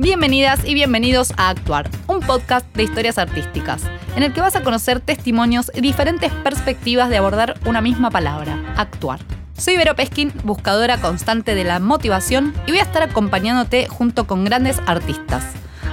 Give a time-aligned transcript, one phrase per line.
[0.00, 3.82] Bienvenidas y bienvenidos a Actuar, un podcast de historias artísticas,
[4.14, 8.62] en el que vas a conocer testimonios y diferentes perspectivas de abordar una misma palabra,
[8.76, 9.18] actuar.
[9.56, 14.44] Soy Vero Peskin, buscadora constante de la motivación, y voy a estar acompañándote junto con
[14.44, 15.42] grandes artistas.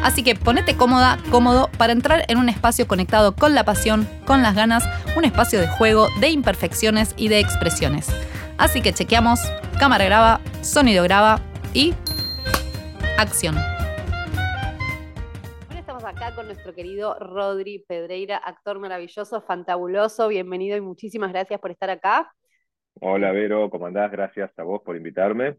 [0.03, 4.43] Así que ponete cómoda, cómodo para entrar en un espacio conectado con la pasión, con
[4.43, 4.83] las ganas,
[5.17, 8.05] un espacio de juego, de imperfecciones y de expresiones.
[8.59, 9.39] Así que chequeamos,
[9.79, 11.41] cámara graba, sonido graba
[11.73, 11.95] y
[13.17, 13.74] acción.
[16.45, 20.27] Con nuestro querido Rodri Pedreira, actor maravilloso, fantabuloso.
[20.27, 22.31] Bienvenido y muchísimas gracias por estar acá.
[23.01, 24.11] Hola Vero, ¿cómo andás?
[24.11, 25.55] Gracias a vos por invitarme.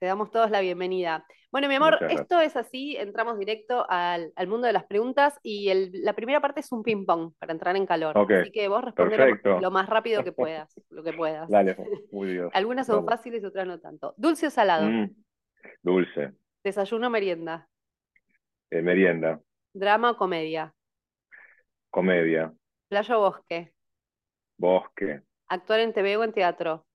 [0.00, 1.24] Te damos todos la bienvenida.
[1.52, 6.14] Bueno, mi amor, esto es así, entramos directo al, mundo de las preguntas y la
[6.14, 8.18] primera parte es un ping-pong para entrar en calor.
[8.18, 11.48] Así que vos respondés lo, más rápido que puedas, lo que puedas.
[11.48, 11.76] Dale,
[12.10, 12.48] muy bien.
[12.54, 14.14] Algunas son fáciles y otras no tanto.
[14.16, 14.84] ¿Dulce o salado?
[14.84, 15.14] Mm,
[15.80, 16.32] dulce.
[16.64, 17.68] ¿Desayuno o merienda?
[18.72, 19.40] Eh, merienda.
[19.74, 20.72] ¿Drama o comedia?
[21.90, 22.54] Comedia.
[22.88, 23.74] ¿Playa o bosque?
[24.56, 25.22] Bosque.
[25.48, 26.86] ¿Actuar en TV o en teatro?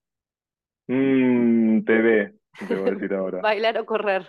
[0.87, 2.33] Mmm, TV,
[2.67, 3.41] te voy a decir ahora.
[3.43, 4.25] ¿Bailar o correr?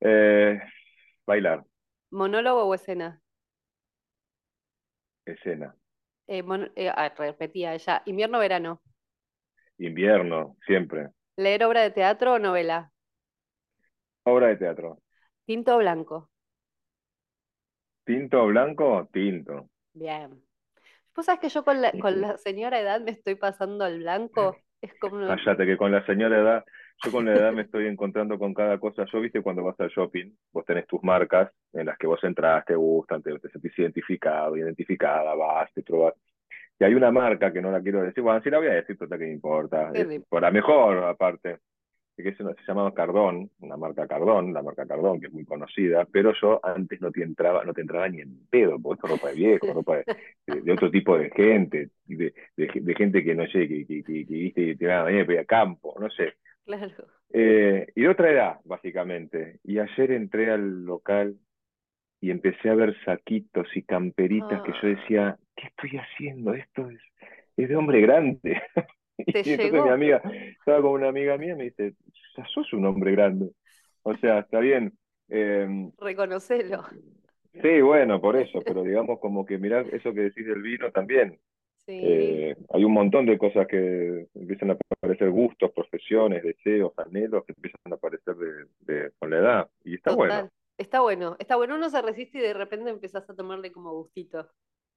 [0.00, 0.58] Eh,
[1.26, 1.64] bailar.
[2.10, 3.20] ¿Monólogo o escena?
[5.26, 5.76] Escena.
[6.26, 6.42] Eh,
[6.88, 8.02] ah, repetía ella.
[8.06, 8.80] ¿Invierno o verano?
[9.76, 11.10] Invierno, siempre.
[11.36, 12.90] ¿Leer obra de teatro o novela?
[14.24, 15.02] Obra de teatro.
[15.44, 16.31] ¿Tinto o blanco?
[18.04, 19.08] ¿Tinto o blanco?
[19.12, 19.68] Tinto.
[19.94, 20.30] Bien.
[21.14, 24.56] Vos sabés que yo con la, con la señora edad me estoy pasando al blanco.
[24.80, 26.64] Es como Cállate, que con la señora edad,
[27.04, 29.04] yo con la edad me estoy encontrando con cada cosa.
[29.12, 32.64] Yo, viste, cuando vas al shopping, vos tenés tus marcas en las que vos entras,
[32.64, 36.14] te gustan, te, te sentís identificado, identificada, vas, te probás.
[36.78, 38.96] Y hay una marca que no la quiero decir, bueno, sí la voy a decir,
[38.98, 39.92] pero que me importa.
[40.28, 41.58] por la mejor, aparte
[42.16, 46.32] que se llamaba Cardón, una marca Cardón, la marca Cardón, que es muy conocida, pero
[46.40, 49.34] yo antes no te entraba, no te entraba ni en pedo, porque esto ropa de
[49.34, 49.96] viejo, ropa
[50.46, 54.76] de, otro tipo de gente, de, de, gente que no sé, que, que, que, que
[54.76, 56.34] te va a campo, no sé.
[56.64, 56.92] Claro.
[57.32, 59.58] Eh, y de otra edad, básicamente.
[59.64, 61.36] Y ayer entré al local
[62.20, 64.86] y empecé a ver saquitos y camperitas que yo ah.
[64.86, 66.54] decía, ¿qué estoy haciendo?
[66.54, 67.00] Esto es,
[67.56, 68.62] es de hombre grande.
[69.44, 70.22] y entonces mi amiga,
[70.58, 71.94] estaba con una amiga mía y me dice,
[72.36, 73.50] ya sos un hombre grande.
[74.02, 74.92] O sea, está bien.
[75.28, 76.84] Eh, Reconocelo.
[77.60, 81.38] Sí, bueno, por eso, pero digamos como que mirar eso que decís del vino también.
[81.84, 82.00] Sí.
[82.02, 87.52] Eh, hay un montón de cosas que empiezan a aparecer gustos, profesiones, deseos, anhelos que
[87.56, 88.36] empiezan a aparecer
[88.80, 89.70] de, con la edad.
[89.84, 90.48] Y está bueno.
[90.78, 94.48] Está bueno, está bueno, uno se resiste y de repente empezás a tomarle como gustito.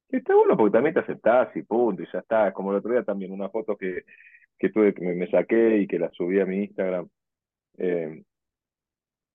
[0.10, 2.54] Está bueno porque también te aceptás y punto, y ya está.
[2.54, 4.06] Como el otro día también, una foto que,
[4.58, 7.08] que tuve, que me, saqué y que la subí a mi Instagram.
[7.78, 8.24] Eh,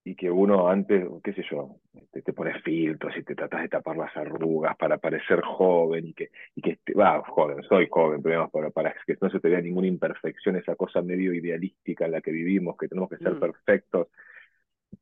[0.04, 1.76] y que uno antes, qué sé yo,
[2.10, 6.14] te, te, pones filtros y te tratas de tapar las arrugas para parecer joven y
[6.14, 9.60] que, y que va, joven, soy joven, pero para, para que no se te vea
[9.60, 13.40] ninguna imperfección, esa cosa medio idealística en la que vivimos, que tenemos que ser mm.
[13.40, 14.08] perfectos.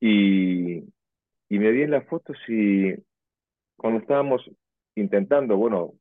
[0.01, 0.79] Y,
[1.49, 2.95] y me vi en las fotos y
[3.77, 4.51] cuando estábamos
[5.01, 5.95] intentando, bueno,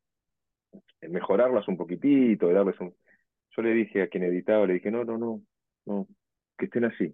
[1.01, 2.93] mejorarlas un poquitito, darles un...
[3.55, 5.41] Yo le dije a quien editaba, le dije, no, no, no,
[5.85, 6.07] no,
[6.57, 7.13] que estén así.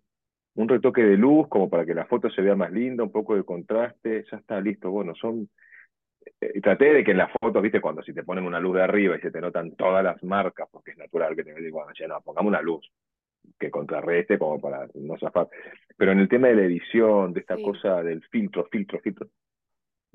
[0.55, 3.35] Un retoque de luz como para que la foto se vea más linda, un poco
[3.35, 4.91] de contraste, ya está listo.
[4.91, 5.49] Bueno, son...
[6.39, 8.83] Eh, traté de que en las fotos, viste, cuando si te ponen una luz de
[8.83, 11.91] arriba y se te notan todas las marcas, porque es natural que te digan, bueno,
[11.97, 12.89] ya no, pongamos una luz
[13.59, 15.47] que contrarreste como para no zafar.
[15.97, 19.27] Pero en el tema de la edición, de esta cosa del filtro, filtro, filtro,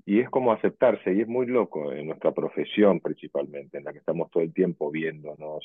[0.09, 3.99] y es como aceptarse, y es muy loco en nuestra profesión principalmente, en la que
[3.99, 5.63] estamos todo el tiempo viéndonos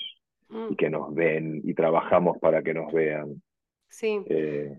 [0.50, 0.76] y mm.
[0.76, 3.42] que nos ven y trabajamos para que nos vean.
[3.94, 4.26] Sí.
[4.28, 4.76] Eh,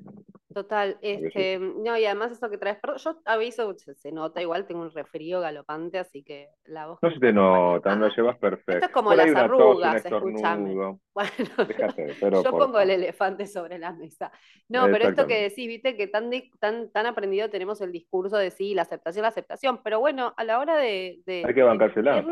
[0.54, 4.92] Total, este, no, y además eso que traes, yo aviso, se, nota, igual tengo un
[4.92, 6.98] refrío galopante, así que la voz...
[7.02, 8.72] No se te nota, no lo llevas perfecto.
[8.74, 10.74] Esto es como las arrugas, escúchame.
[11.14, 14.30] Bueno, yo pongo el elefante sobre la mesa.
[14.69, 16.30] No, pero esto que decís, viste, que tan,
[16.60, 20.44] tan, tan aprendido tenemos el discurso de sí, la aceptación, la aceptación, pero bueno, a
[20.44, 21.21] la hora de...
[21.27, 22.24] de Hay que bancársela.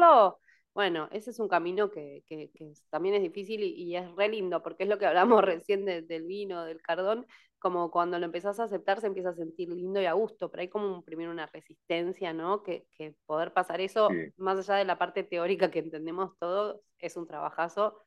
[0.75, 2.51] Bueno, ese es un camino que, que,
[2.91, 6.65] también es difícil y, es re lindo, porque es lo que hablamos recién del vino,
[6.65, 7.27] del cardón,
[7.59, 10.63] como cuando lo empezás a aceptar se empieza a sentir lindo y a gusto, pero
[10.63, 12.63] hay como primero una resistencia, ¿no?
[12.63, 17.17] Que, que poder pasar eso, más allá de la parte teórica que entendemos todos, es
[17.17, 18.03] un trabajazo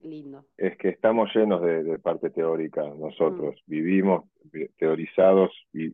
[0.00, 0.46] lindo.
[0.56, 3.70] Es que estamos llenos de, parte teórica nosotros, mm.
[3.70, 4.24] vivimos
[4.76, 5.92] teorizados y,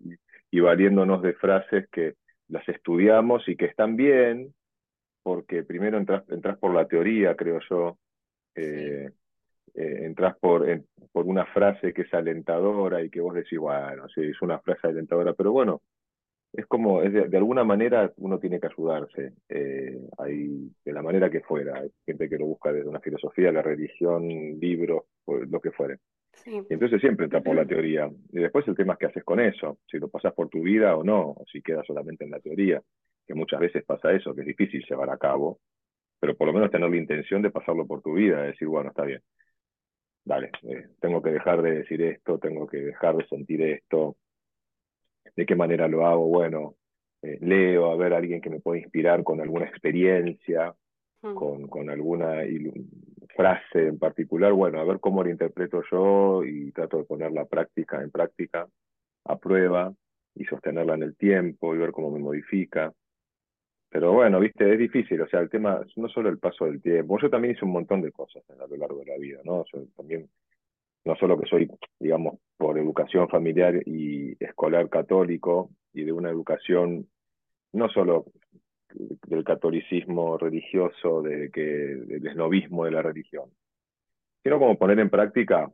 [0.51, 2.15] y, valiéndonos de frases que
[2.49, 4.53] las estudiamos y que están bien,
[5.23, 7.99] porque primero entras, entras por la teoría, creo yo,
[8.55, 9.11] eh,
[9.75, 10.67] eh, entras por,
[11.13, 14.89] por una frase que es alentadora y que vos decís, bueno, sí, es una frase
[14.89, 15.83] alentadora, pero bueno,
[16.53, 19.99] es como, es de, alguna manera uno tiene que ayudarse, eh,
[20.85, 21.79] de la manera que fuera.
[21.79, 24.29] Hay gente que lo busca desde una filosofía, la religión,
[24.59, 25.99] libros, lo que fuere.
[26.47, 28.11] Y entonces siempre entra por la teoría.
[28.33, 30.97] Y después el tema es qué haces con eso, si lo pasas por tu vida
[30.97, 32.83] o no, o si queda solamente en la teoría,
[33.31, 35.61] que muchas veces pasa eso, que es difícil llevar a cabo,
[36.19, 38.91] pero por lo menos tener la intención de pasarlo por tu vida, de decir, bueno,
[38.91, 39.23] está bien,
[40.25, 44.17] dale, eh, tengo que dejar de decir esto, tengo que dejar de sentir esto,
[45.37, 46.27] ¿De qué manera lo hago?
[46.27, 46.75] Bueno,
[47.23, 50.75] eh, leo a ver a alguien que me pueda inspirar con alguna experiencia,
[51.23, 51.35] mm.
[51.35, 52.43] con, con alguna
[53.37, 57.45] frase en particular, bueno, a ver cómo lo interpreto yo y trato de poner la
[57.45, 58.67] práctica en práctica,
[59.25, 59.95] a prueba
[60.35, 62.93] y sostenerla en el tiempo y ver cómo me modifica.
[63.91, 67.19] Pero bueno, viste, es difícil, o sea, el tema no solo el paso del tiempo,
[67.21, 69.65] yo también hice un montón de cosas a lo largo de la vida, ¿no?
[69.97, 70.29] también
[71.05, 77.09] no solo que soy, digamos, por educación familiar y escolar católico y de una educación
[77.73, 78.27] no solo
[78.95, 83.51] del catolicismo religioso, de que, del esnovismo de la religión,
[84.43, 85.71] sino como poner en práctica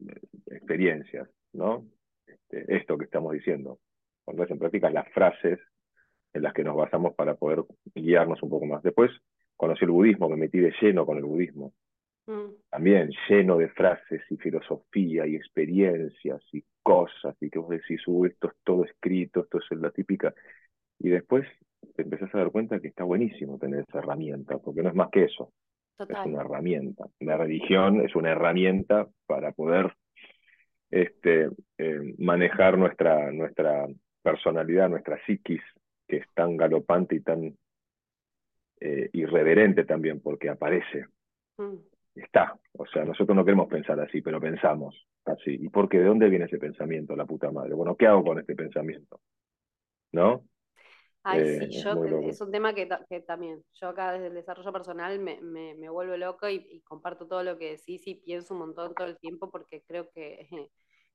[0.00, 1.84] eh, experiencias, ¿no?
[2.26, 3.78] Este, esto que estamos diciendo,
[4.24, 5.58] poner en práctica las frases
[6.32, 7.64] en las que nos basamos para poder
[7.94, 8.82] guiarnos un poco más.
[8.82, 9.10] Después
[9.56, 11.72] conocí el budismo, me metí de lleno con el budismo.
[12.26, 12.54] Mm.
[12.70, 18.26] También lleno de frases y filosofía y experiencias y cosas, y que vos decís, uh,
[18.26, 20.34] esto es todo escrito, esto es la típica.
[20.98, 21.46] Y después
[21.96, 25.10] te empezás a dar cuenta que está buenísimo tener esa herramienta, porque no es más
[25.10, 25.52] que eso.
[25.98, 27.06] Es una herramienta.
[27.20, 29.92] La religión es una herramienta para poder
[30.90, 31.48] este,
[31.78, 33.86] eh, manejar nuestra, nuestra
[34.22, 35.62] personalidad, nuestra psiquis,
[36.12, 37.56] que es tan galopante y tan
[38.80, 41.06] eh, irreverente también, porque aparece.
[41.56, 41.76] Mm
[42.14, 42.58] está.
[42.72, 44.94] O sea, nosotros no queremos pensar así, pero pensamos
[45.24, 45.56] así.
[45.60, 45.98] ¿Y por qué?
[45.98, 47.74] ¿De dónde viene ese pensamiento, la puta madre?
[47.74, 49.20] Bueno, ¿qué hago con este pensamiento?
[50.12, 50.44] ¿No?
[51.24, 52.86] Ay, sí, eh, yo, es un tema que,
[53.24, 57.58] también, yo acá desde el desarrollo personal me, me, vuelvo loco y, comparto todo lo
[57.58, 60.48] que decís y pienso un montón todo el tiempo porque creo que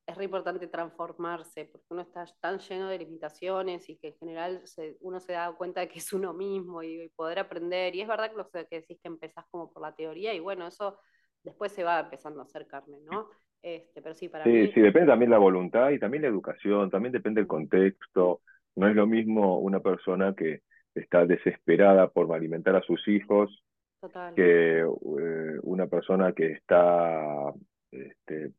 [0.08, 4.64] es re importante transformarse, porque uno está tan lleno de limitaciones y que en general
[5.02, 7.94] uno se da cuenta de que es uno mismo y, poder aprender.
[7.94, 10.66] Y es verdad que lo que decís que empezás como por la teoría y bueno,
[10.66, 10.98] eso
[11.44, 13.30] después se va empezando a hacer carne, ¿no?
[13.62, 17.12] Este, pero sí, para sí, sí, depende también la voluntad y también la educación, también
[17.12, 18.42] depende el contexto.
[18.78, 20.62] No es lo mismo una persona que
[20.96, 23.64] está desesperada por alimentar a sus hijos
[24.36, 27.54] que eh, una persona que está
[27.92, 28.52] este,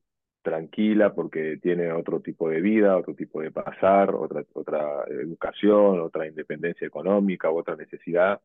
[0.42, 6.26] tranquila porque tiene otro tipo de vida, otro tipo de pasar, otra, otra educación, otra
[6.26, 8.40] independencia económica, otra necesidad.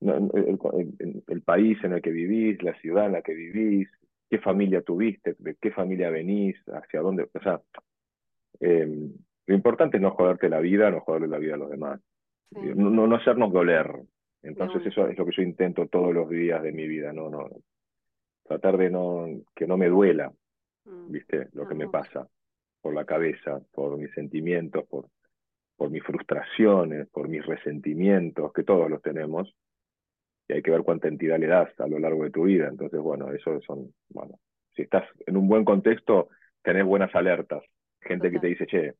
[0.00, 3.88] El, país en el que vivís, la ciudad en la que vivís,
[4.28, 7.28] qué familia tuviste, de qué familia venís, hacia dónde.
[7.32, 7.60] O sea,
[8.60, 9.12] em,
[9.46, 12.00] lo importante es no joderte la vida, no joderle la vida a los demás.
[12.50, 13.90] No, no, hacernos doler.
[14.42, 17.48] Entonces, eso es lo que yo intento todos los días de mi vida, no, no.
[18.44, 20.32] Tratar de no, que no me duela.
[21.08, 21.48] ¿Viste?
[21.52, 22.28] Lo que me pasa
[22.80, 25.08] por la cabeza, por mis sentimientos, por,
[25.76, 29.54] por mis frustraciones, por mis resentimientos, que todos los tenemos,
[30.48, 32.68] y hay que ver cuánta entidad le das a lo largo de tu vida.
[32.68, 34.38] Entonces, bueno, eso son, bueno,
[34.74, 36.28] si estás en un buen contexto,
[36.62, 37.62] tenés buenas alertas,
[38.00, 38.94] gente que te dice, che,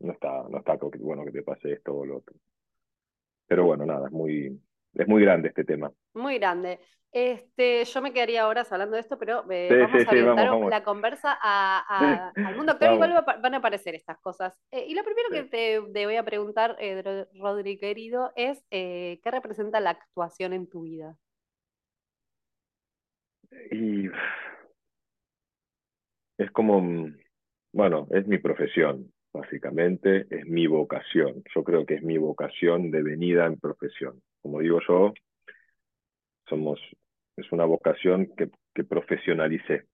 [0.00, 2.34] no está, no está bueno que te pase esto o lo otro.
[3.46, 4.60] Pero bueno, nada, es muy,
[4.94, 5.92] es muy grande este tema.
[6.14, 6.80] Muy grande.
[7.14, 11.38] Este, yo me quedaría horas hablando de esto, pero eh, vamos a orientar la conversa
[11.40, 14.60] al mundo actual y van a aparecer estas cosas.
[14.72, 19.78] Eh, y lo primero que te, voy a preguntar, eh, Rodri querido, es ¿qué representa
[19.78, 21.16] la actuación en tu vida?
[23.70, 24.08] Y
[26.36, 27.16] es como, mm,
[27.74, 31.44] bueno, es mi profesión, básicamente, es mi vocación.
[31.54, 34.20] Yo creo que es mi vocación de venida en profesión.
[34.44, 35.14] Como digo yo,
[36.46, 36.78] somos
[37.34, 39.86] es una vocación que, que profesionalicé.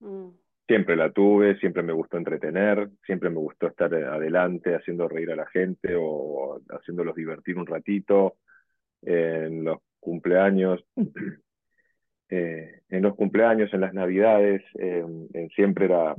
[0.00, 0.30] Mm.
[0.66, 5.36] Siempre la tuve, siempre me gustó entretener, siempre me gustó estar adelante haciendo reír a
[5.36, 8.38] la gente o haciéndolos divertir un ratito.
[9.02, 10.84] En los cumpleaños,
[12.28, 14.64] eh, en los cumpleaños, en las navidades,
[15.54, 16.16] siempre era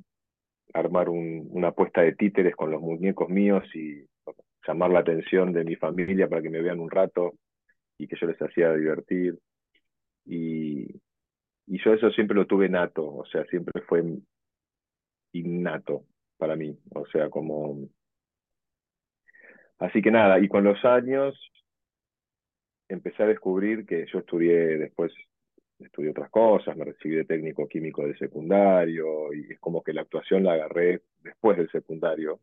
[0.73, 4.05] armar una puesta de títeres con los muñecos míos y
[4.65, 7.33] llamar la atención de mi familia para que me vean un rato
[7.97, 9.39] y que yo les hacía divertir.
[10.25, 10.85] Y,
[11.67, 14.03] y yo eso siempre lo tuve nato, o sea, siempre fue
[15.33, 16.05] innato
[16.37, 17.89] para mí, o sea, como...
[19.79, 21.35] Así que nada, y con los años
[22.89, 25.13] empecé a descubrir que yo estudié después
[25.79, 30.01] estudié otras cosas, me recibí de técnico químico del secundario, y es como que la
[30.01, 32.39] actuación la agarré después del secundario,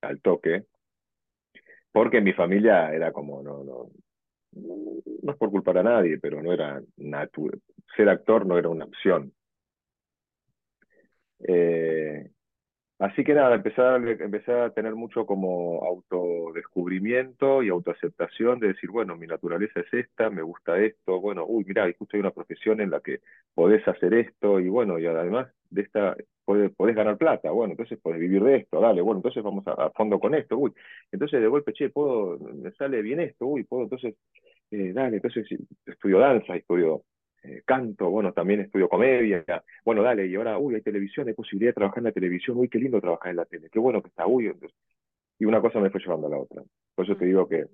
[0.00, 0.64] al toque,
[1.92, 3.90] porque mi familia era como, no, no,
[4.58, 7.60] no es por culpar a nadie, pero no era natural,
[7.96, 9.32] ser actor no era una opción.
[11.40, 12.30] Eh,
[12.98, 13.80] Así que nada, empecé
[14.52, 20.30] a, a tener mucho como autodescubrimiento y autoaceptación de decir, bueno, mi naturaleza es esta,
[20.30, 23.20] me gusta esto, bueno, uy, mira, justo hay una profesión en la que
[23.54, 28.00] podés hacer esto y bueno, y además de esta podés, podés ganar plata, bueno, entonces
[28.00, 30.72] podés vivir de esto, dale, bueno, entonces vamos a, fondo con esto, uy,
[31.12, 34.16] entonces de golpe, che, puedo, me sale bien esto, uy, puedo, entonces,
[34.72, 35.46] eh, dale, entonces
[35.86, 37.04] estudio danza, estudio
[37.42, 39.44] eh, canto, bueno, también estudio comedia,
[39.84, 42.68] bueno, dale, y ahora, uy, hay televisión, hay posibilidad de trabajar en la televisión, uy,
[42.68, 44.52] qué lindo trabajar en la tele, qué bueno que está, uy,
[45.38, 46.62] y una cosa me fue llevando a la otra.
[46.94, 47.66] Por eso te digo que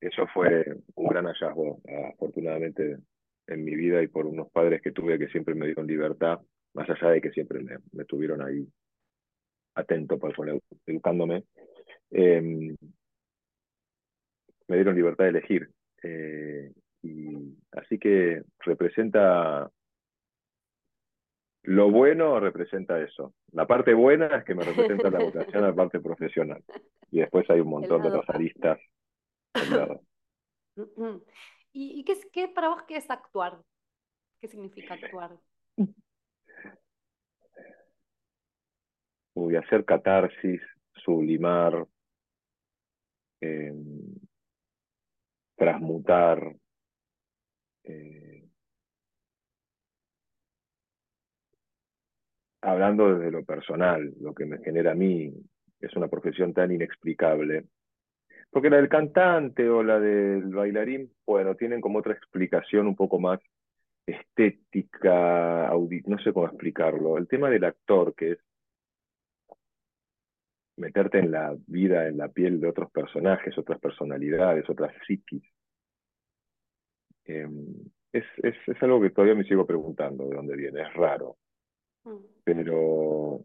[0.00, 0.64] eso fue
[0.96, 1.80] un gran hallazgo,
[2.12, 2.98] afortunadamente,
[3.46, 6.40] en mi vida y por unos padres que tuve que siempre me dieron libertad,
[6.74, 8.66] más allá de que siempre me, me tuvieron ahí
[9.74, 10.34] atento, pues,
[10.86, 11.44] educándome,
[12.10, 12.76] em,
[14.68, 15.70] me dieron libertad de elegir.
[16.02, 16.72] Eh,
[17.04, 19.70] y así que representa
[21.64, 23.34] lo bueno representa eso.
[23.52, 26.62] La parte buena es que me representa la vocación la parte profesional.
[27.10, 28.78] Y después hay un montón de otras aristas.
[31.72, 33.58] ¿Y, qué, qué para vos qué es actuar?
[34.40, 35.30] ¿Qué significa actuar?
[39.34, 40.60] Uy, hacer catarsis,
[40.96, 41.86] sublimar,
[43.40, 44.14] em,
[45.56, 46.54] transmutar,
[47.84, 48.44] eh,
[52.62, 55.32] hablando desde lo personal, lo que me genera a mí
[55.80, 57.66] es una profesión tan inexplicable.
[58.50, 63.18] Porque la del cantante o la del bailarín, bueno, tienen como otra explicación un poco
[63.18, 63.40] más
[64.06, 65.70] estética,
[66.06, 67.18] no sé cómo explicarlo.
[67.18, 68.38] El tema del actor, que es
[70.76, 75.42] meterte en la vida, en la piel de otros personajes, otras personalidades, otras psiquis.
[77.26, 77.66] Em,
[78.12, 81.36] es, es, es, algo que todavía me sigo preguntando de dónde viene, es raro.
[82.04, 82.16] Mm.
[82.44, 83.40] Pero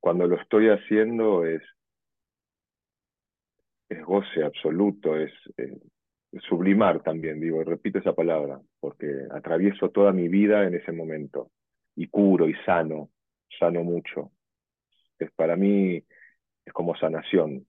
[0.00, 1.62] cuando lo estoy haciendo es,
[3.88, 5.32] es goce absoluto, es,
[6.48, 11.50] sublimar también, digo, repito esa palabra, porque atravieso toda mi vida en ese momento
[11.96, 13.10] y curo y sano,
[13.58, 14.30] sano mucho.
[15.18, 16.02] Es para mí
[16.64, 17.66] es como sanación,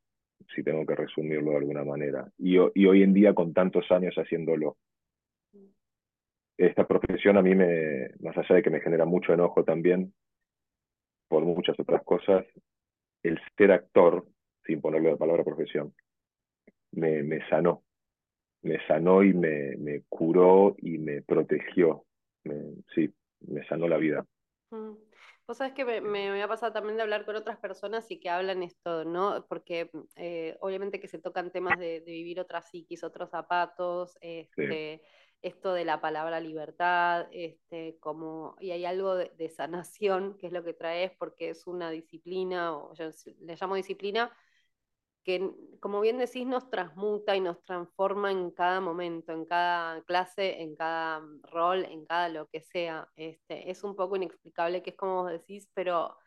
[0.53, 2.31] si tengo que resumirlo de alguna manera.
[2.37, 4.77] Y, y hoy en día con tantos años haciéndolo
[6.57, 10.13] esta profesión a mí me, más allá de que me genera mucho enojo también,
[11.27, 12.45] por muchas otras cosas,
[13.23, 14.27] el ser actor,
[14.65, 15.93] sin ponerle la palabra profesión,
[16.91, 17.83] me, me sanó.
[18.63, 22.05] Me sanó y me, me curó y me protegió.
[22.93, 24.25] sí, me sanó la vida.
[24.71, 24.93] Mm.
[25.47, 28.29] Vos sabés que me, me, ha pasado también de hablar con otras personas y que
[28.29, 29.45] hablan esto, ¿no?
[29.49, 35.01] Porque eh, obviamente que se tocan temas de, vivir otras psiquis, otros zapatos, este,
[35.41, 40.63] esto de la palabra libertad, este, como, y hay algo de, sanación, que es lo
[40.63, 44.31] que traes, porque es una disciplina, o yo le llamo disciplina,
[45.23, 50.61] que como bien decís, nos transmuta y nos transforma en cada momento, en cada clase,
[50.61, 53.07] en cada rol, en cada lo que sea.
[53.15, 56.17] Este, es un poco inexplicable, que es como vos decís, pero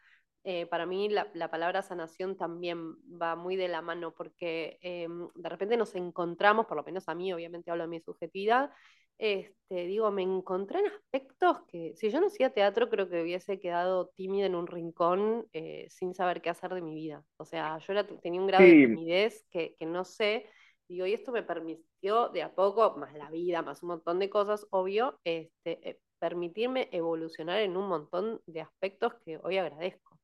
[0.44, 5.48] eh, para mí la, palabra sanación también va muy de la mano, porque em, de
[5.48, 8.70] repente nos encontramos, por lo menos a mí, obviamente hablo de mi subjetividad,
[9.18, 13.60] este, digo, me encontré en aspectos que si yo no hacía teatro creo que hubiese
[13.60, 17.24] quedado tímida en un rincón eh, sin saber qué hacer de mi vida.
[17.36, 20.46] O sea, yo tenía un grado de timidez que, que, no sé,
[20.88, 24.30] digo, y esto me permitió de a poco, más la vida, más un montón de
[24.30, 30.18] cosas, obvio, este, eh, permitirme evolucionar en un montón de aspectos que hoy agradezco.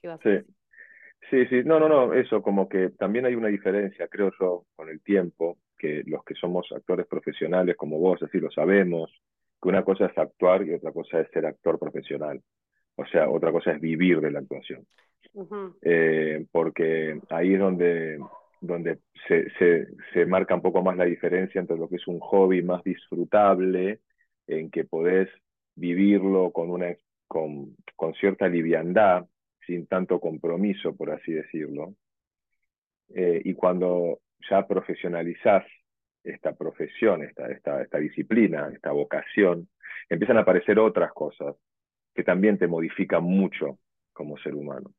[0.00, 0.46] ¿Qué vas a sí.
[1.30, 4.88] Sí, sí, no, no, no, eso, como que también hay una diferencia, creo yo, con
[4.88, 9.10] el tiempo, que los que somos actores profesionales como vos, así lo sabemos,
[9.60, 12.42] que una cosa es actuar y otra cosa es ser actor profesional.
[12.96, 14.86] O sea, otra cosa es vivir de la actuación.
[15.82, 18.18] Eh, porque ahí es donde,
[18.60, 22.20] donde se, se, se, marca un poco más la diferencia entre lo que es un
[22.20, 24.00] hobby más disfrutable,
[24.46, 25.28] en que podés
[25.74, 26.94] vivirlo con, una,
[27.26, 29.26] con, con cierta liviandad,
[29.66, 31.94] sin tanto compromiso, por así decirlo.
[33.14, 35.64] Eh, y cuando ya profesionalizás
[36.24, 39.68] esta profesión, esta, esta, esta disciplina, esta vocación,
[40.08, 41.54] empiezan a aparecer otras cosas
[42.14, 43.78] que también te modifican mucho
[44.12, 44.90] como ser humano.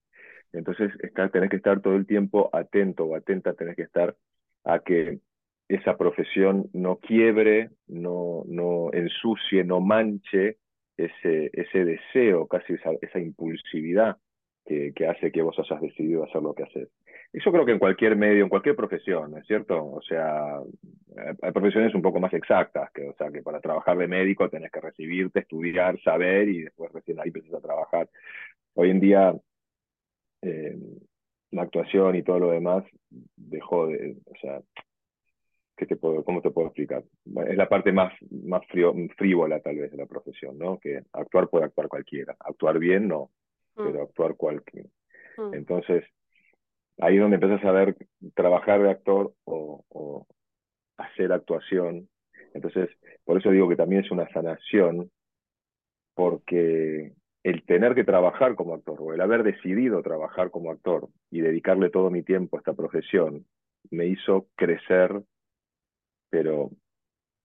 [0.53, 4.15] Entonces, estar, tenés que estar todo el tiempo atento o atenta, tenés que estar
[4.63, 5.19] a que
[5.67, 10.57] esa profesión no quiebre, no, no ensucie, no manche
[10.95, 14.17] ese, ese deseo, casi esa, esa impulsividad
[14.65, 16.89] que, que, hace que vos hayas decidido hacer lo que haces.
[17.33, 19.85] Eso creo que en cualquier medio, en cualquier profesión, ¿no es cierto?
[19.85, 20.59] O sea,
[21.41, 24.71] hay profesiones un poco más exactas, que, o sea, que para trabajar de médico tenés
[24.71, 28.09] que recibirte, estudiar, saber y después recién ahí empiezas a trabajar.
[28.75, 29.35] Hoy en día,
[30.41, 30.77] eh,
[31.51, 32.83] la actuación y todo lo demás
[33.35, 34.61] dejó de, o sea,
[35.75, 37.03] ¿qué te puedo, ¿cómo te puedo explicar?
[37.47, 40.79] es la parte más, más frívola tal vez de la profesión, ¿no?
[40.79, 43.31] Que actuar puede actuar cualquiera, actuar bien no,
[43.75, 43.85] mm.
[43.85, 44.89] pero actuar cualquiera.
[45.37, 45.53] Mm.
[45.53, 46.03] Entonces,
[46.99, 47.95] ahí es donde empiezas a ver
[48.33, 50.25] trabajar de actor o,
[50.97, 52.09] hacer actuación.
[52.53, 52.89] Entonces,
[53.23, 55.11] por eso digo que también es una sanación,
[56.15, 57.13] porque
[57.43, 61.91] el tener que trabajar como actor o el haber decidido trabajar como actor y dedicarle
[61.91, 63.45] todo mi tiempo a esta profesión
[63.91, 65.21] me hizo crecer
[66.29, 66.69] pero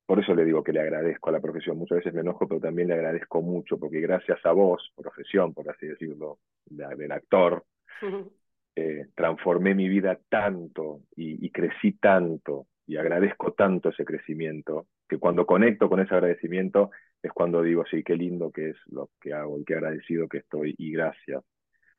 [0.06, 1.78] por eso le digo que le agradezco a la profesión.
[1.78, 5.70] Muchas veces me enojo, pero también le agradezco mucho, porque gracias a vos, profesión, por
[5.70, 7.64] así decirlo, del actor,
[8.74, 15.46] eh, transformé mi vida tanto y, crecí tanto y agradezco tanto ese crecimiento, que cuando
[15.46, 16.90] conecto con ese agradecimiento
[17.22, 20.38] es cuando digo, sí, qué lindo que es lo que hago y qué agradecido que
[20.38, 21.42] estoy y gracias.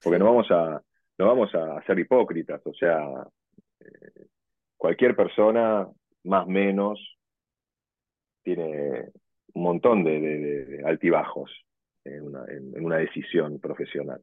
[0.04, 0.82] Porque no vamos a,
[1.18, 3.00] no vamos a ser hipócritas, o sea,
[3.80, 4.26] eh,
[4.76, 5.88] cualquier persona
[6.24, 7.00] más menos,
[8.44, 9.12] tiene
[9.54, 11.52] un montón de, altibajos
[12.04, 14.22] en una, en, una, decisión profesional.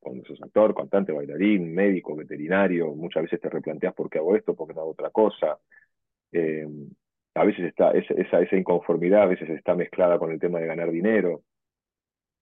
[0.00, 4.54] Cuando sos actor, cantante, bailarín, médico, veterinario, muchas veces te replanteas por qué hago esto,
[4.54, 5.58] por qué no hago otra cosa.
[6.32, 6.66] Eh,
[7.34, 10.90] a veces está esa, esa inconformidad, a veces está mezclada con el tema de ganar
[10.90, 11.42] dinero,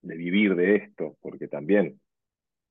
[0.01, 1.99] de vivir de esto, porque también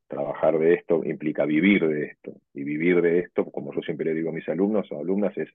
[0.09, 2.33] trabajar de esto implica vivir de esto.
[2.55, 5.49] Y vivir de esto, como yo siempre le digo a mis alumnos o alumnas, es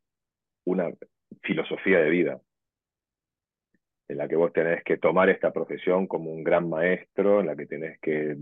[0.66, 0.90] una
[1.42, 2.42] filosofía de vida
[4.10, 7.56] en la que vos tenés que tomar esta profesión como un gran maestro, en la
[7.56, 8.36] que tenés que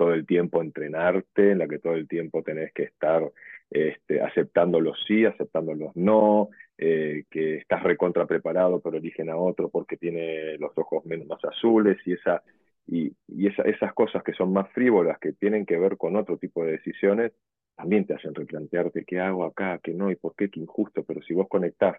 [0.00, 3.30] todo el tiempo entrenarte, en la que todo el tiempo tenés que estar
[3.68, 9.36] este, aceptando los sí, aceptando los no, eh, que estás recontra preparado pero eligen a
[9.36, 12.42] otro porque tiene los ojos menos más azules y esa
[12.86, 13.12] y,
[13.46, 17.32] esas cosas que son más frívolas, que tienen que ver con otro tipo de decisiones,
[17.76, 21.20] también te hacen replantearte qué hago acá, qué no, y por qué, qué injusto, pero
[21.20, 21.98] si vos conectás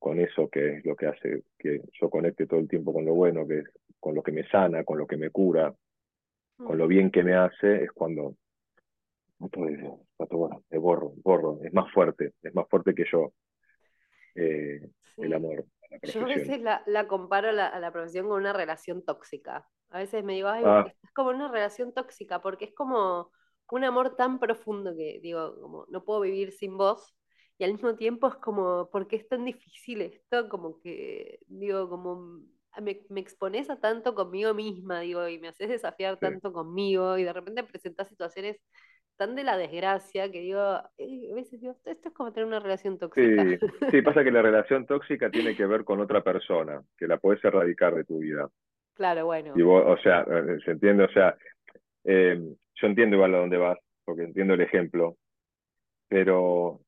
[0.00, 3.14] con eso que es lo que hace que yo conecte todo el tiempo con lo
[3.14, 3.68] bueno, que es
[4.00, 5.72] con lo que me sana, con lo que me cura,
[6.56, 8.36] con lo bien que me hace, es cuando
[10.70, 13.32] me borro, borro, es más fuerte, es más fuerte que yo
[14.34, 15.64] eh, el amor.
[16.02, 19.68] Yo a veces la, comparo a la, profesión con una relación tóxica.
[19.90, 20.86] A veces me digo, ay, ah.
[21.02, 23.30] es como una relación tóxica, porque es como
[23.70, 27.14] un amor tan profundo que digo, como no puedo vivir sin vos,
[27.58, 30.48] y al mismo tiempo es como, ¿por qué es tan difícil esto?
[30.48, 32.40] Como que, digo, como
[32.80, 37.24] me, me expones a tanto conmigo misma, digo, y me haces desafiar tanto conmigo, y
[37.24, 38.60] de repente presentas situaciones
[39.16, 40.60] tan de la desgracia que digo,
[40.98, 43.44] eh, a veces digo, esto es como tener una relación tóxica.
[43.44, 43.58] Sí,
[43.90, 47.44] sí, pasa que la relación tóxica tiene que ver con otra persona, que la puedes
[47.44, 48.48] erradicar de tu vida.
[48.94, 49.54] Claro, bueno.
[49.56, 51.34] o sea, eh, se entiende, o sea,
[52.04, 52.38] eh,
[52.74, 55.16] yo entiendo igual a dónde vas, porque entiendo el ejemplo,
[56.08, 56.82] pero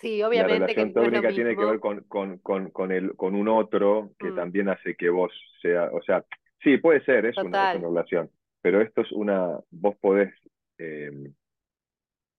[0.00, 0.60] Sí, obviamente.
[0.60, 4.30] La relación tóxica tiene que ver con, con, con, con, el, con un otro que
[4.30, 4.34] mm.
[4.34, 6.24] también hace que vos sea, o sea,
[6.62, 8.30] sí, puede ser, es una, relación,
[8.62, 10.32] pero esto es una, vos podés
[10.78, 11.10] eh,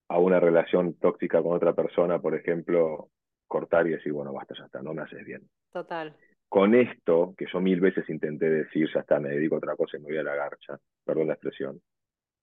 [0.10, 3.10] a una relación tóxica con otra persona, por ejemplo,
[3.48, 5.48] cortar y decir, bueno, basta, ya está, no me haces bien.
[5.72, 6.16] Total
[6.52, 9.96] con esto, que yo mil veces intenté decir, ya está, me dedico a otra cosa
[9.96, 11.82] y me voy a la garcha, perdón la expresión.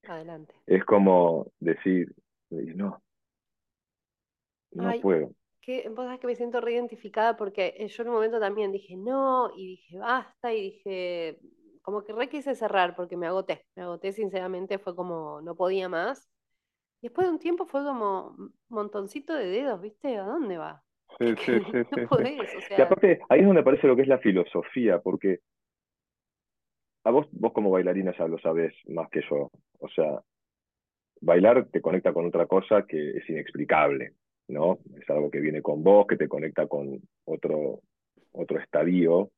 [0.04, 0.54] Adelante.
[0.64, 2.14] Es como decir,
[2.48, 3.02] no,
[4.72, 5.30] no puedo.
[5.60, 8.96] Que, vos sabés que me siento reidentificada porque eh, yo en un momento también dije
[8.96, 11.40] no, y dije basta, y dije,
[11.82, 15.88] como que re quise cerrar porque me agoté, me agoté sinceramente, fue como, no podía
[15.88, 16.30] más.
[17.00, 18.34] Después de un tiempo fue como
[18.68, 20.16] montoncito de dedos, ¿viste?
[20.16, 20.82] ¿A dónde va?
[21.18, 22.00] Sí, sí, sí,
[22.76, 25.40] Y aparte, ahí es donde aparece lo que es la filosofía, porque
[27.04, 29.50] a vos, vos como bailarina ya lo sabés más que yo.
[29.80, 30.20] O sea,
[31.20, 34.12] bailar te conecta con otra cosa que es inexplicable,
[34.48, 34.78] ¿no?
[35.00, 37.80] Es algo que viene con vos, que te conecta con otro,
[38.32, 39.30] otro estadio,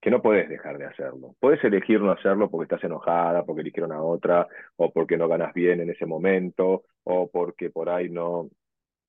[0.00, 1.34] que no podés dejar de hacerlo.
[1.40, 5.54] Podés elegir no hacerlo porque estás enojada, porque eligieron a otra, o porque no ganas
[5.54, 8.50] bien en ese momento, o porque por ahí no,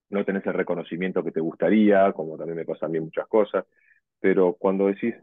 [0.10, 3.66] no tenés el reconocimiento que te gustaría, como también me pasan bien muchas cosas,
[4.20, 5.16] pero cuando decís,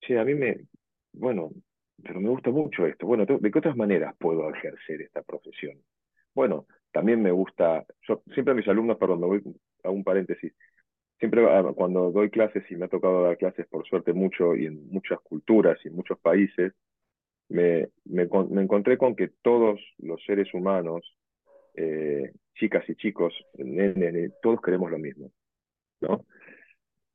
[0.00, 0.66] che, a mí me,
[1.12, 1.50] bueno,
[2.02, 5.78] pero me gusta mucho esto, bueno, ¿de qué otras maneras puedo ejercer esta profesión?
[6.34, 9.42] Bueno, también me gusta, yo siempre a mis alumnos, perdón, me voy
[9.82, 10.52] hago un paréntesis.
[11.18, 11.42] Siempre
[11.74, 15.20] cuando doy clases, y me ha tocado dar clases por suerte mucho y en muchas
[15.20, 16.72] culturas y en muchos países,
[17.48, 21.02] me, me, me encontré con que todos los seres humanos,
[21.74, 25.30] eh, chicas y chicos, nenes, todos queremos lo mismo,
[26.00, 26.24] ¿no?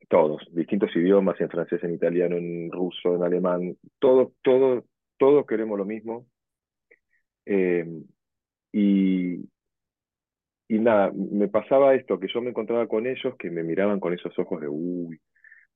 [0.08, 4.84] Todos, distintos idiomas, en francés, en italiano, en ruso, en alemán, todos, todos,
[5.18, 6.28] todos queremos lo mismo.
[7.46, 7.86] Eh,
[8.72, 9.50] y,
[10.68, 14.14] y nada, me pasaba esto, que yo me encontraba con ellos que me miraban con
[14.14, 15.20] esos ojos de, uy,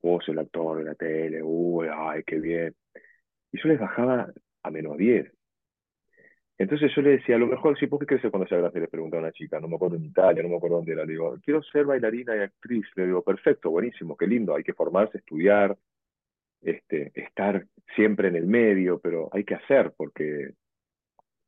[0.02, 2.76] vos el actor de la tele, uy, ay, qué bien.
[3.52, 4.32] Y yo les bajaba
[4.64, 5.32] a menos 10.
[6.58, 8.82] Entonces yo le decía, a lo mejor, sí, ¿por qué crees cuando sea grande?
[8.82, 11.06] Le preguntaba a una chica, no me acuerdo en Italia, no me acuerdo dónde era.
[11.06, 12.86] Le digo, quiero ser bailarina y actriz.
[12.96, 15.78] Le digo, perfecto, buenísimo, qué lindo, hay que formarse, estudiar,
[16.62, 20.52] este, estar siempre en el medio, pero hay que hacer, porque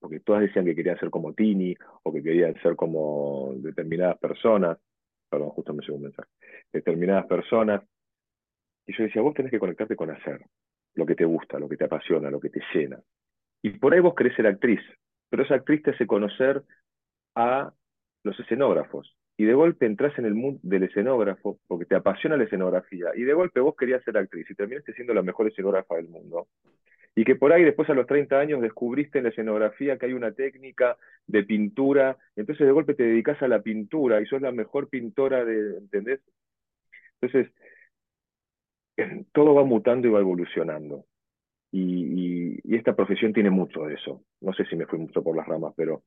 [0.02, 4.80] porque todas decían que querían ser como Tini o que querían ser como determinadas personas,
[5.30, 6.30] perdón, justo me llegó un mensaje,
[6.74, 7.84] determinadas personas.
[8.88, 10.44] Y yo decía, vos tenés que conectarte con hacer
[10.96, 13.00] lo que te gusta, lo que te apasiona, lo que te llena.
[13.62, 14.82] Y por ahí vos querés ser actriz,
[15.30, 16.64] pero esa actriz te hace conocer
[17.36, 17.72] a
[18.24, 19.16] los escenógrafos.
[19.38, 23.12] Y de golpe entras en el mundo del escenógrafo porque te apasiona la escenografía.
[23.16, 26.48] Y de golpe vos querías ser actriz y terminaste siendo la mejor escenógrafa del mundo
[27.16, 30.14] y que por ahí después a los 30 años descubriste en la escenografía que hay
[30.14, 30.98] una técnica
[31.28, 35.44] de pintura, entonces de golpe te dedicas a la pintura y sos la mejor pintora
[35.44, 36.22] de, ¿entendés?
[37.20, 37.54] Entonces,
[39.34, 41.06] todo va mutando y va evolucionando.
[41.72, 44.24] Y, esta profesión tiene mucho de eso.
[44.40, 46.04] No sé si me fui mucho por las ramas, pero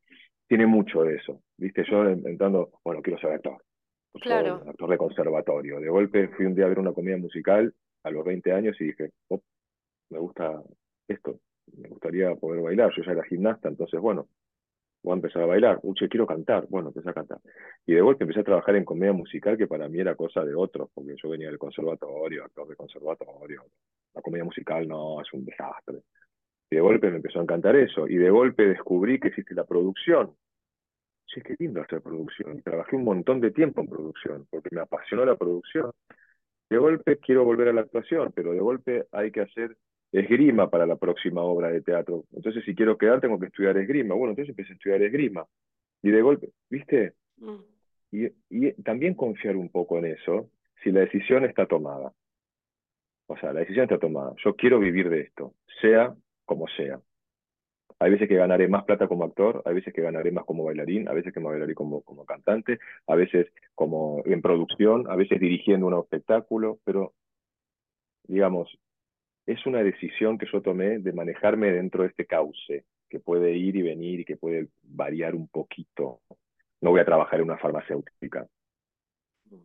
[0.48, 1.42] tiene mucho de eso.
[1.56, 3.62] Viste, yo entrando, bueno, quiero ser actor.
[4.14, 4.62] Claro.
[4.66, 5.80] actor de conservatorio.
[5.80, 8.84] De golpe fui un día a ver una comedia musical a los 20 años y
[8.86, 9.40] dije, oh,
[10.10, 10.62] me gusta
[11.08, 11.40] esto,
[11.76, 14.28] me gustaría poder bailar, yo ya era gimnasta, entonces bueno,
[15.02, 17.38] voy a empezar a bailar, uche, quiero cantar, bueno, empecé a cantar.
[17.86, 20.54] Y de golpe empecé a trabajar en comedia musical, que para mí era cosa de
[20.54, 23.64] otros, porque yo venía del conservatorio, actor de conservatorio,
[24.14, 25.98] la comedia musical no, es un desastre.
[26.70, 29.64] Y de golpe me empezó a encantar eso, y de golpe descubrí que existe la
[29.64, 30.34] producción.
[31.26, 32.62] Sí, qué lindo hacer producción.
[32.62, 35.90] Trabajé un montón de tiempo en producción, porque me apasionó la producción.
[36.70, 39.76] De golpe quiero volver a la actuación, pero de golpe hay que hacer
[40.14, 42.24] esgrima para la próxima obra de teatro.
[42.32, 44.14] Entonces, si quiero quedar, tengo que estudiar esgrima.
[44.14, 45.44] Bueno, entonces empecé a estudiar esgrima.
[46.02, 47.14] Y de golpe, ¿viste?
[47.38, 47.56] Mm.
[48.12, 50.50] Y, y también confiar un poco en eso,
[50.82, 52.12] si la decisión está tomada.
[53.26, 54.34] O sea, la decisión está tomada.
[54.44, 57.00] Yo quiero vivir de esto, sea como sea.
[57.98, 61.08] Hay veces que ganaré más plata como actor, hay veces que ganaré más como bailarín,
[61.08, 65.40] a veces que me bailaré como, como cantante, a veces como en producción, a veces
[65.40, 67.14] dirigiendo un espectáculo, pero
[68.26, 68.78] digamos,
[69.46, 73.76] es una decisión que yo tomé de manejarme dentro de este cauce, que puede ir
[73.76, 76.20] y venir y que puede variar un poquito.
[76.80, 78.46] No voy a trabajar en una farmacéutica,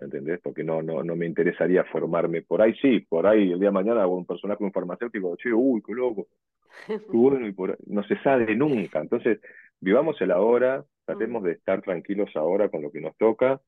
[0.02, 0.40] ¿entendés?
[0.42, 2.42] Porque no, no, no me interesaría formarme.
[2.42, 5.54] Por ahí sí, por ahí el día de mañana hago un personaje, un farmacéutico, che,
[5.54, 6.28] uy, qué loco.
[7.12, 7.56] bueno, y
[7.88, 9.00] no se sabe nunca.
[9.00, 9.40] Entonces,
[9.80, 13.62] vivamos el ahora, tratemos de estar tranquilos ahora con lo que nos toca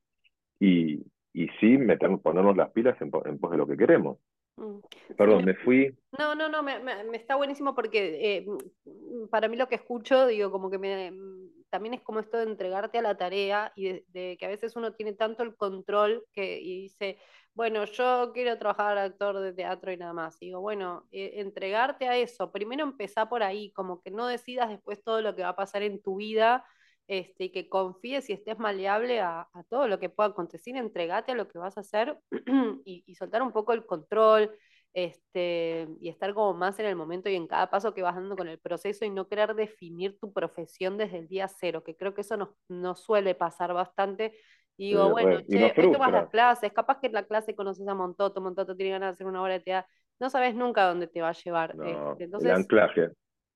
[0.60, 4.18] y, y sí metemos, ponernos las pilas en pos de lo que queremos.
[4.56, 4.80] Mm.
[5.16, 5.96] Perdón, me fui.
[6.18, 10.26] No, no, no, me, me, está buenísimo porque eh, mm, para mí lo que escucho,
[10.26, 14.04] digo, como que me, mm, también es como esto de entregarte a la tarea y
[14.08, 17.18] de, que a veces uno tiene tanto el control que y dice,
[17.54, 20.38] bueno, yo quiero trabajar actor de teatro y nada más.
[20.38, 25.02] digo, bueno, eh, entregarte a eso, primero empezá por ahí, como que no decidas después
[25.02, 26.64] todo lo que va a pasar en tu vida
[27.08, 31.34] este, y que confíes y estés maleable a, todo lo que pueda acontecer, entregate a
[31.34, 32.18] lo que vas a hacer
[32.84, 34.50] y, soltar un poco el control
[34.94, 38.36] este, y estar como más en el momento y en cada paso que vas dando
[38.36, 42.14] con el proceso y no querer definir tu profesión desde el día cero, que creo
[42.14, 44.34] que eso nos, suele pasar bastante.
[44.76, 47.94] Y digo, bueno, che, hoy tomas las clases, capaz que en la clase conoces a
[47.94, 51.20] Montoto, Montoto tiene ganas de hacer una obra de teatro, no sabes nunca dónde te
[51.20, 51.74] va a llevar.
[51.84, 53.10] Este, entonces, el anclaje.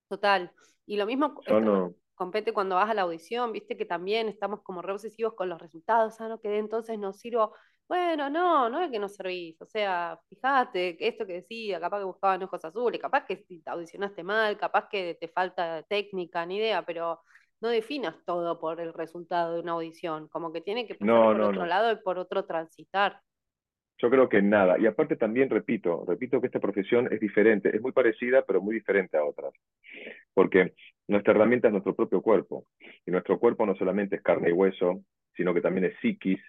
[0.08, 0.52] Total.
[0.84, 1.40] Y lo mismo,
[2.16, 5.60] compete cuando vas a la audición, viste que también estamos como re obsesivos con los
[5.60, 7.54] resultados, ah, no quedé, entonces no sirvo.
[7.88, 12.04] Bueno, no, no es que no servís, o sea, fíjate, esto que decía, capaz que
[12.04, 16.84] buscaban ojos azules, capaz que te audicionaste mal, capaz que te falta técnica, ni idea,
[16.84, 17.20] pero
[17.60, 21.40] no definas todo por el resultado de una audición, como que tiene que pasar por
[21.42, 23.20] otro lado y por otro transitar.
[23.98, 24.78] Yo creo que nada.
[24.78, 28.74] Y aparte también repito, repito que esta profesión es diferente, es muy parecida, pero muy
[28.74, 29.52] diferente a otras.
[30.34, 30.74] Porque
[31.08, 32.66] nuestra herramienta es nuestro propio cuerpo.
[33.06, 35.00] Y nuestro cuerpo no solamente es carne y hueso,
[35.34, 36.40] sino que también es psiquis,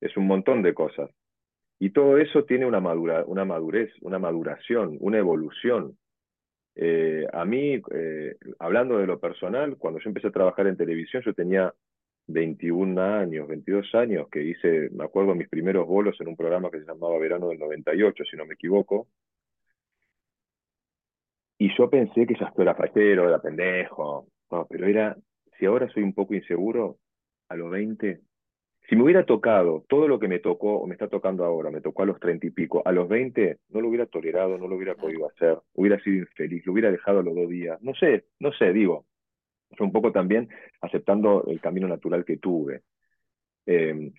[0.00, 1.10] es un montón de cosas.
[1.78, 5.98] Y todo eso tiene una, madura, una madurez, una maduración, una evolución.
[6.76, 11.22] Eh, a mí, eh, hablando de lo personal, cuando yo empecé a trabajar en televisión,
[11.24, 11.72] yo tenía
[12.26, 16.80] 21 años, 22 años, que hice, me acuerdo, mis primeros bolos en un programa que
[16.80, 19.08] se llamaba Verano del 98, si no me equivoco.
[21.58, 25.16] Y yo pensé que ya esto era fachero, era pendejo, no, pero era,
[25.58, 26.98] si ahora soy un poco inseguro,
[27.48, 28.20] a los 20,
[28.88, 31.80] si me hubiera tocado todo lo que me tocó o me está tocando ahora, me
[31.80, 34.76] tocó a los 30 y pico, a los 20 no lo hubiera tolerado, no lo
[34.76, 38.26] hubiera podido hacer, hubiera sido infeliz, lo hubiera dejado a los dos días, no sé,
[38.40, 39.06] no sé, digo,
[39.80, 40.48] un poco también
[40.80, 42.82] aceptando el camino natural que tuve.
[43.66, 44.12] Em,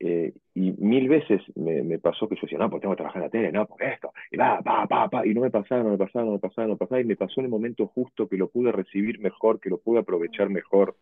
[0.00, 3.26] eh, y mil veces me, pasó que yo decía, no, pues tengo que trabajar en
[3.26, 5.90] la tele, no, por esto, y va, pa, pa, pa, y no me pasaba, no
[5.90, 8.28] me pasaba, no me pasaba, no me pasaba, y me pasó en el momento justo
[8.28, 10.96] que lo pude recibir mejor, que lo pude aprovechar mejor.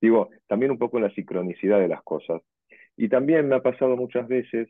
[0.00, 2.42] Digo, también un poco la sincronicidad de las cosas.
[2.96, 4.68] Y también me ha pasado muchas veces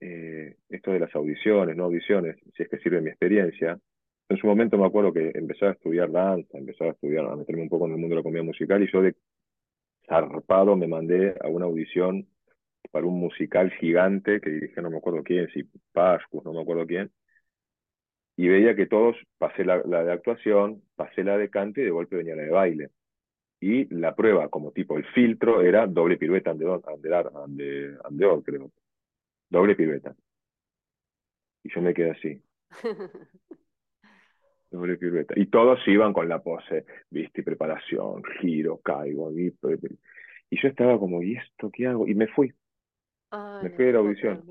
[0.00, 3.78] eh, esto de las audiciones, no audiciones, si es que sirve mi experiencia,
[4.28, 7.62] en su momento me acuerdo que empezaba a estudiar danza, empezaba a estudiar, a meterme
[7.62, 9.14] un poco en el mundo de la comedia musical y yo de
[10.06, 12.26] zarpado me mandé a una audición
[12.90, 16.86] para un musical gigante que dirigía no me acuerdo quién, si Pascus, no me acuerdo
[16.86, 17.10] quién,
[18.38, 22.14] y veía que todos, pasé la, de actuación, pasé la de cante y de golpe
[22.16, 22.90] venía la de baile.
[23.60, 26.82] Y la prueba, como tipo el filtro, era doble pirueta andeor,
[28.04, 28.70] andeor, creo.
[29.50, 30.14] Doble pirueta.
[31.64, 32.40] Y yo me quedé así.
[35.36, 39.32] Y todos iban con la pose, viste, preparación, giro, caigo.
[39.32, 39.54] Y,
[40.50, 42.06] y yo estaba como, ¿y esto qué hago?
[42.06, 42.52] Y me fui.
[43.62, 44.44] me fui de la audición.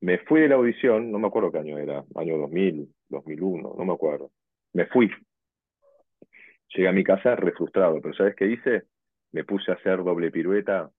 [0.00, 3.84] Me fui de la audición, no me acuerdo qué año era, año 2000, 2001, no
[3.84, 4.30] me acuerdo.
[4.72, 5.10] Me fui.
[6.74, 8.84] Llegué a mi casa re frustrado, pero ¿sabes qué hice?
[9.30, 10.90] Me puse a hacer doble pirueta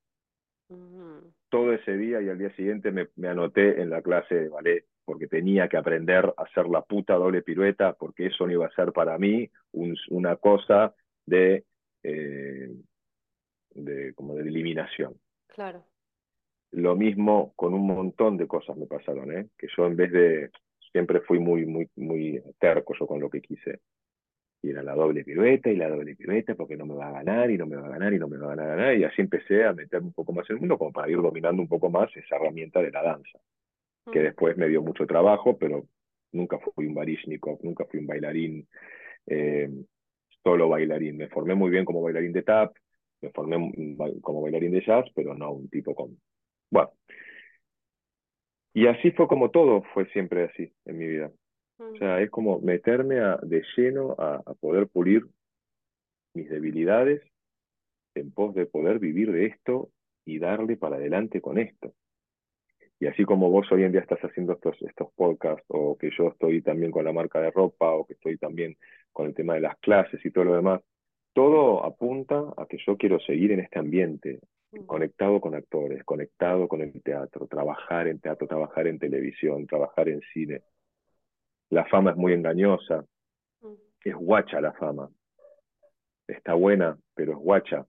[1.50, 4.86] todo ese día y al día siguiente me, me anoté en la clase de ballet
[5.06, 8.76] porque tenía que aprender a hacer la puta doble pirueta, porque eso no iba a
[8.76, 9.50] ser para mí
[10.10, 10.94] una cosa
[11.26, 11.66] de,
[12.04, 12.70] eh,
[13.72, 15.16] de, como de eliminación.
[15.48, 15.86] Claro.
[16.72, 19.48] Lo mismo con un montón de cosas me pasaron, ¿eh?
[19.58, 20.50] que yo en vez de,
[20.92, 23.80] siempre fui muy, muy, muy terco yo con lo que quise.
[24.62, 27.52] Y era la doble pirueta y la doble pirueta porque no me va a ganar
[27.52, 28.96] y no me va a ganar y no me va a ganar.
[28.96, 31.62] Y así empecé a meterme un poco más en el mundo como para ir dominando
[31.62, 33.40] un poco más esa herramienta de la danza
[34.12, 35.86] que después me dio mucho trabajo, pero
[36.32, 38.68] nunca fui un barishnikov, nunca fui un bailarín,
[39.28, 39.70] eh,
[40.44, 41.18] solo bailarín.
[41.18, 42.76] Me formé muy bien como bailarín de tap,
[43.22, 43.58] me formé
[44.22, 46.18] como bailarín de jazz, pero no un tipo con...
[46.70, 46.92] Bueno.
[48.74, 51.32] Y así fue como todo fue siempre así en mi vida.
[51.78, 55.24] O sea, es como meterme de lleno a, a poder pulir
[56.34, 57.22] mis debilidades
[58.16, 59.90] en pos de poder vivir de esto
[60.26, 61.94] y darle para adelante con esto.
[63.04, 66.30] Y así como vos hoy en día estás haciendo estos, estos podcasts, o que yo
[66.30, 68.78] estoy también con la marca de ropa, o que estoy también
[69.12, 70.80] con el tema de las clases y todo lo demás,
[71.34, 74.40] todo apunta a que yo quiero seguir en este ambiente,
[74.86, 80.22] conectado con actores, conectado con el teatro, trabajar en teatro, trabajar en televisión, trabajar en
[80.34, 80.62] cine.
[81.72, 83.04] La fama es muy engañosa,
[84.02, 85.10] es guacha la fama.
[86.26, 87.86] Está buena, pero es guacha,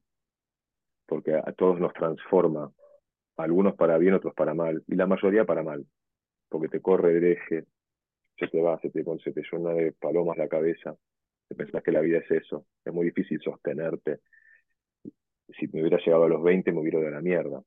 [1.06, 2.72] porque a todos nos transforma,
[3.36, 5.86] algunos para bien, otros para mal, y la mayoría para mal,
[6.48, 7.64] porque te corre el eje,
[8.38, 10.96] se te va, se te, se te llena de palomas la cabeza,
[11.48, 14.20] te pensás que la vida es eso, es muy difícil sostenerte.
[15.58, 17.62] Si me hubiera llegado a los 20 me hubiera ido a la mierda,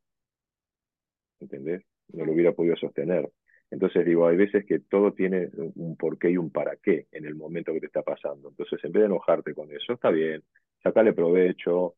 [1.40, 1.84] ¿entendés?
[2.10, 3.30] No lo hubiera podido sostener.
[3.70, 7.36] Entonces digo, hay veces que todo tiene un porqué y un para qué en el
[7.36, 8.50] momento que te está pasando.
[8.50, 10.44] Entonces, en vez de enojarte con eso, está bien,
[10.82, 11.96] sacale provecho,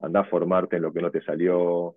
[0.00, 1.96] anda a formarte en lo que no te salió,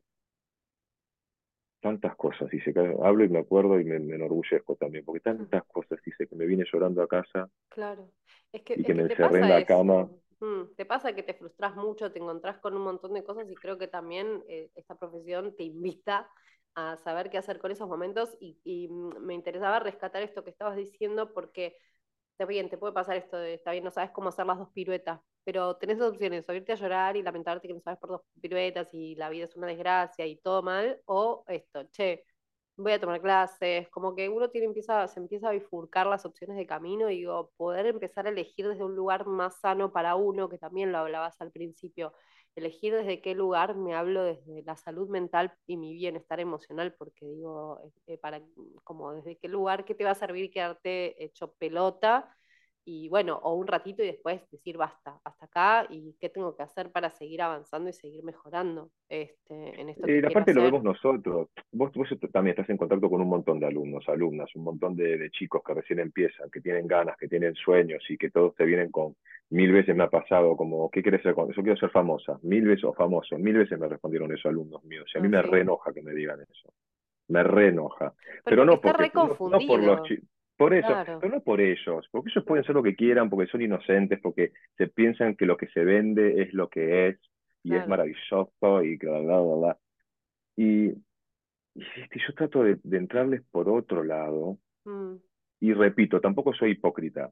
[1.82, 6.28] tantas cosas, dice, hablo y me acuerdo y me, enorgullezco también, porque tantas cosas, dice,
[6.28, 7.50] que me vine llorando a casa.
[7.70, 8.10] Claro,
[8.52, 10.10] es que, y que me encerré en la cama.
[10.40, 13.56] Mm, te pasa que te frustras mucho, te encontrás con un montón de cosas y
[13.56, 16.30] creo que también eh, esta profesión te invita
[16.76, 20.52] a saber qué hacer con esos momentos y, y, mm, me interesaba rescatar esto que
[20.52, 21.76] estabas diciendo porque
[22.34, 24.70] está bien, te puede pasar esto de, está bien, no sabes cómo hacer las dos
[24.74, 28.10] piruetas, pero tenés dos opciones, o irte a llorar y lamentarte que no sabes por
[28.12, 32.24] dos piruetas y la vida es una desgracia y todo mal, o esto, che,
[32.78, 36.58] voy a tomar clases, como que uno tiene, empieza, se empieza a bifurcar las opciones
[36.58, 37.26] de camino y
[37.58, 41.40] poder empezar a elegir desde un lugar más sano para uno, que también lo hablabas
[41.42, 42.14] al principio,
[42.56, 47.26] elegir desde qué lugar me hablo desde la salud mental y mi bienestar emocional, porque
[47.26, 48.42] digo, eh, para,
[48.84, 52.30] como desde qué lugar, qué te va a servir quedarte hecho pelota
[52.84, 56.64] y bueno, o un ratito y después decir basta, hasta acá y qué tengo que
[56.64, 60.08] hacer para seguir avanzando y seguir mejorando este, en esto.
[60.08, 63.68] Eh, aparte lo vemos nosotros, vos, vos, también estás en contacto con un montón de
[63.68, 68.04] alumnos, alumnas, un montón de, chicos que recién empiezan, que tienen ganas, que tienen sueños
[68.10, 69.16] y que todos te vienen con
[69.52, 71.36] mil veces me ha pasado como, ¿qué quieres ser?
[71.36, 75.10] Yo quiero ser famosa, mil veces o famoso, mil veces me respondieron esos alumnos míos
[75.14, 76.74] y a mí me re enoja que me digan eso,
[77.28, 78.14] me re enoja.
[78.44, 80.28] Pero, no, porque, no, no por los chicos
[80.62, 83.64] por eso, pero no por ellos, porque ellos pueden ser lo que quieran, porque son
[83.64, 87.20] inocentes, porque se piensan que lo que se vende es lo que es,
[87.64, 89.78] y es maravilloso, y bla, bla, bla, bla.
[90.56, 95.16] Y, y yo trato de, entrarles por otro lado, mm.
[95.62, 97.32] y repito, tampoco soy hipócrita,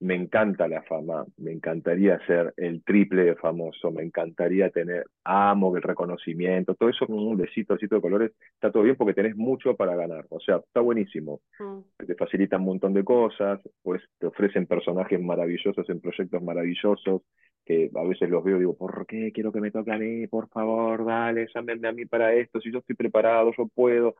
[0.00, 5.76] me encanta la fama, me encantaría ser el triple de famoso, me encantaría tener, amo
[5.76, 9.36] el reconocimiento, todo eso con un besito, besito de colores, está todo bien porque tenés
[9.36, 11.40] mucho para ganar, o sea, está buenísimo.
[11.58, 12.06] Mm.
[12.06, 17.22] Te facilitan un montón de cosas, pues te ofrecen personajes maravillosos en proyectos maravillosos,
[17.64, 20.26] que a veces los veo y digo, ¿por qué quiero que me toque a mí?
[20.28, 24.14] Por favor, dale, llámenme a mí para esto, si yo estoy preparado, yo puedo.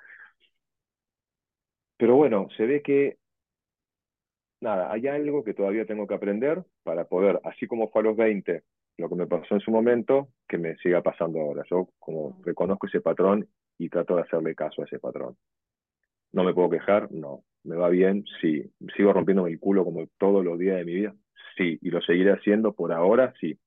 [1.96, 3.16] Pero bueno, se ve que
[4.60, 8.16] nada, hay algo que todavía tengo que aprender para poder, así como fue a los
[8.16, 8.62] 20,
[8.98, 11.62] lo que me pasó en su momento, que me siga pasando ahora.
[11.70, 15.36] Yo como reconozco ese patrón y trato de hacerle caso a ese patrón.
[16.32, 17.10] ¿No me puedo quejar?
[17.12, 17.44] No.
[17.64, 18.24] ¿Me va bien?
[18.40, 18.70] Sí.
[18.96, 21.14] ¿Sigo rompiéndome el culo como todos los días de mi vida?
[21.56, 21.78] Sí.
[21.80, 23.32] ¿Y lo seguiré haciendo por ahora?
[23.40, 23.58] Sí.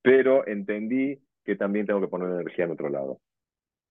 [0.00, 3.20] Pero entendí que también tengo que poner energía en otro lado.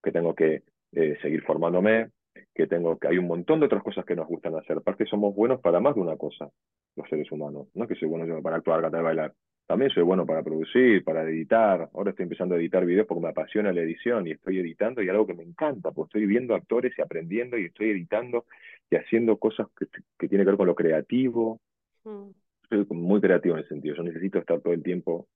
[0.02, 2.10] Que tengo que eh, seguir formándome,
[2.54, 4.78] que tengo, que hay un montón de otras cosas que nos gustan hacer.
[4.78, 6.48] Aparte somos buenos para más de una cosa,
[6.96, 7.68] los seres humanos.
[7.74, 9.34] No que soy bueno para actuar, cantar, bailar.
[9.66, 11.90] También soy bueno para producir, para editar.
[11.92, 15.08] Ahora estoy empezando a editar videos porque me apasiona la edición y estoy editando y
[15.10, 18.46] algo que me encanta, porque estoy viendo actores y aprendiendo y estoy editando
[18.90, 19.86] y haciendo cosas que,
[20.18, 21.60] que tienen que ver con lo creativo.
[22.04, 22.30] Mm.
[22.70, 23.94] Soy muy creativo en ese sentido.
[23.94, 25.28] Yo necesito estar todo el tiempo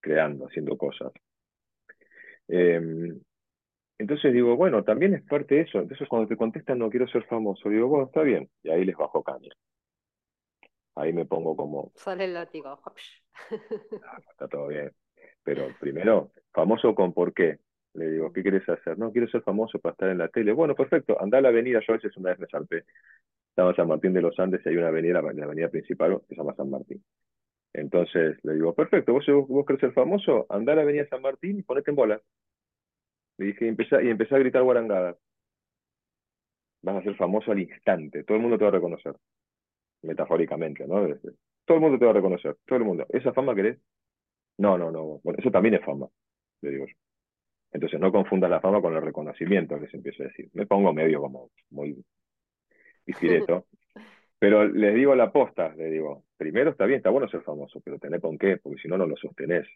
[0.00, 1.12] creando, haciendo cosas.
[2.46, 3.12] Eh,
[3.98, 5.78] entonces digo, bueno, también es parte de eso.
[5.78, 8.48] Entonces cuando te contestan no quiero ser famoso, digo, bueno, está bien.
[8.62, 9.50] Y ahí les bajo caña.
[10.96, 11.92] Ahí me pongo como...
[11.94, 12.80] Sale el látigo.
[14.30, 14.92] está todo bien.
[15.42, 17.58] Pero primero, famoso con por qué.
[17.94, 18.98] Le digo, ¿qué quieres hacer?
[18.98, 20.52] No, quiero ser famoso para estar en la tele.
[20.52, 21.80] Bueno, perfecto, anda a la avenida.
[21.86, 22.84] Yo a veces una vez me salté.
[23.50, 26.34] Estaba en San Martín de los Andes y hay una avenida, la avenida principal, que
[26.34, 27.04] se llama San Martín.
[27.72, 31.58] Entonces le digo, perfecto, vos, vos querés ser famoso, anda a la avenida San Martín
[31.58, 32.20] y ponete en bola.
[33.38, 35.16] Le dije, y empecé, y empecé a gritar guarangadas.
[36.82, 39.14] Vas a ser famoso al instante, todo el mundo te va a reconocer.
[40.02, 41.06] Metafóricamente, ¿no?
[41.64, 43.06] Todo el mundo te va a reconocer, todo el mundo.
[43.08, 43.78] ¿Esa fama querés?
[44.58, 45.20] No, no, no.
[45.24, 46.06] Bueno, eso también es fama,
[46.60, 46.94] le digo yo.
[47.72, 50.48] Entonces no confundas la fama con el reconocimiento, que se empieza a decir.
[50.52, 52.04] Me pongo medio como muy
[53.04, 53.66] discreto.
[54.38, 57.98] pero les digo la posta, le digo, primero está bien, está bueno ser famoso, pero
[57.98, 59.66] tener con qué, porque si no, no lo sostenés.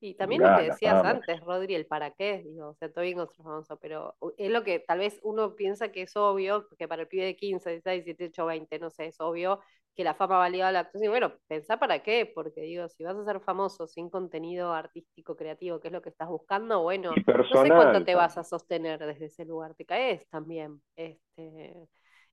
[0.00, 3.16] Y también lo que decías antes, Rodri, el para qué, digo, o sea, todo bien
[3.16, 7.02] con famoso, pero es lo que tal vez uno piensa que es obvio, que para
[7.02, 9.60] el pibe de 15, 16, 17, 20, no sé, es obvio
[9.98, 11.10] que la fama valía la actuación.
[11.10, 15.80] Bueno, pensá para qué, porque digo, si vas a ser famoso sin contenido artístico, creativo,
[15.80, 19.26] que es lo que estás buscando, bueno, no sé cuánto te vas a sostener desde
[19.26, 20.80] ese lugar, te caes también.
[20.94, 21.74] Este,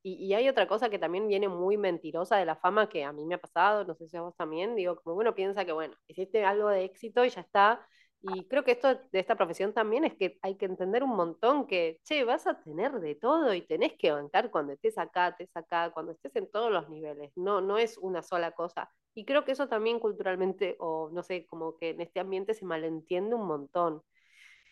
[0.08, 3.26] y, hay otra cosa que también viene muy mentirosa de la fama que a mí
[3.26, 5.96] me ha pasado, no sé si a vos también, digo, como uno piensa que, bueno,
[6.08, 7.88] hiciste algo de éxito y ya está.
[8.22, 11.68] Y creo que esto de esta profesión también es que hay que entender un montón
[11.68, 15.56] que, che, vas a tener de todo y tenés que bancar cuando estés acá, estés
[15.56, 17.32] acá, cuando estés en todos los niveles.
[17.36, 18.92] No, no es una sola cosa.
[19.16, 22.66] Y creo que eso también culturalmente, o no sé, como que en este ambiente se
[22.66, 24.04] malentiende un montón.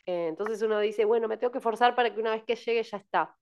[0.06, 2.84] Eh, entonces uno dice, bueno, me tengo que forzar para que una vez que llegue
[2.84, 3.36] ya está.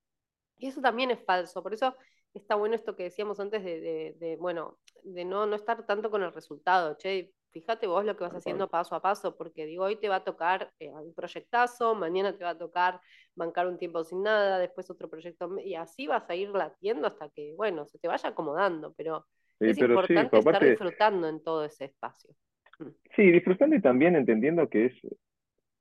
[0.62, 1.96] Y eso también es falso, por eso
[2.36, 6.32] está bueno esto que decíamos antes de, bueno, de no, no estar tanto con el
[6.32, 10.08] resultado, che, fíjate vos lo que vas haciendo paso a paso, porque digo, hoy te
[10.08, 13.02] va a tocar eh, un proyectazo, mañana te va a tocar
[13.34, 17.30] bancar un tiempo sin nada, después otro proyecto, y así vas a ir latiendo hasta
[17.30, 19.26] que, bueno, se te vaya acomodando, pero
[19.60, 22.30] es importante estar disfrutando en todo ese espacio.
[22.78, 22.90] Mm.
[23.16, 24.94] Sí, disfrutando y también entendiendo que es,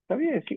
[0.03, 0.57] está bien, si,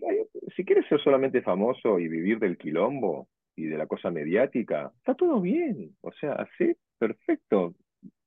[0.56, 5.14] si quieres ser solamente famoso y vivir del quilombo, y de la cosa mediática, está
[5.14, 5.96] todo bien.
[6.00, 7.74] O sea, así, perfecto.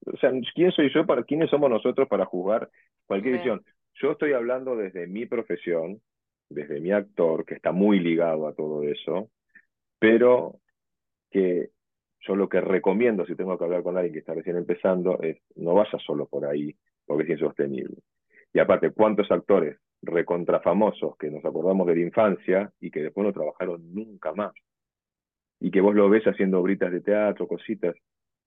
[0.06, 2.70] O sea, ¿quién soy yo para, quiénes somos nosotros para jugar
[3.06, 3.64] cualquier visión?
[3.96, 6.02] Yo estoy hablando desde mi profesión,
[6.50, 9.30] desde mi actor, que está muy ligado a todo eso,
[10.00, 10.60] pero
[11.30, 11.72] que
[12.22, 15.40] yo lo que recomiendo, si tengo que hablar con alguien que está recién empezando, es
[15.56, 16.76] no vaya solo por ahí,
[17.06, 17.98] porque es insostenible.
[18.54, 23.34] Y aparte, ¿cuántos actores recontrafamosos que nos acordamos de la infancia y que después no
[23.34, 24.54] trabajaron nunca más?
[25.60, 27.96] Y que vos lo ves haciendo obritas de teatro, cositas,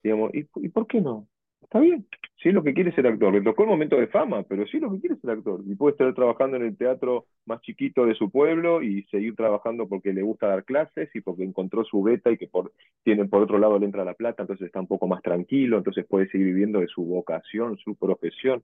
[0.03, 1.27] digamos, ¿y, por qué no?
[1.63, 2.07] está bien.
[2.43, 3.33] Sí, lo que quiere es ser actor.
[3.33, 5.61] Le tocó el momento de fama, pero sí lo que quiere es ser actor.
[5.67, 9.87] Y puede estar trabajando en el teatro más chiquito de su pueblo y seguir trabajando
[9.87, 12.73] porque le gusta dar clases y porque encontró su beta y que por,
[13.05, 16.07] tiene, por otro lado le entra la plata, entonces está un poco más tranquilo, entonces
[16.07, 18.63] puede seguir viviendo de su vocación, su profesión.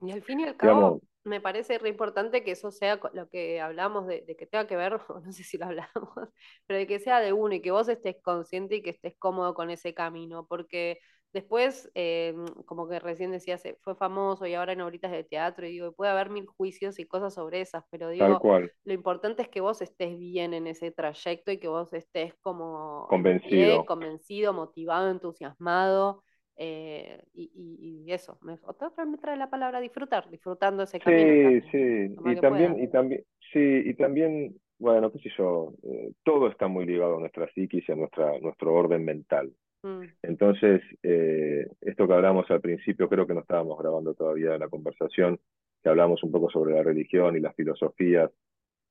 [0.00, 3.60] Y al fin y al cabo, me parece re importante que eso sea lo que
[3.60, 4.92] hablamos de, que tenga que ver,
[5.24, 5.92] no sé si lo hablamos,
[6.66, 9.54] pero de que sea de uno y que vos estés consciente y que estés cómodo
[9.54, 10.98] con ese camino, porque
[11.32, 15.72] después, eh, como que recién decías, fue famoso y ahora en obritas de teatro, y
[15.72, 18.40] digo, puede haber mil juicios y cosas sobre esas, pero digo,
[18.84, 23.06] lo importante es que vos estés bien en ese trayecto y que vos estés como
[23.08, 26.24] convencido, convencido motivado, entusiasmado.
[26.60, 31.60] Eh, y, eso, me, otra vez me trae la palabra disfrutar, disfrutando ese camino.
[31.60, 36.48] Sí, sí, y también, y también, sí, y también, bueno, qué sé yo, eh, todo
[36.48, 39.52] está muy ligado a nuestra psiquis y a nuestra, nuestro orden mental.
[39.84, 40.02] Mm.
[40.22, 45.38] Entonces, eh, esto que hablamos al principio, creo que no estábamos grabando todavía la conversación,
[45.82, 48.32] que hablamos un poco sobre la religión y las filosofías,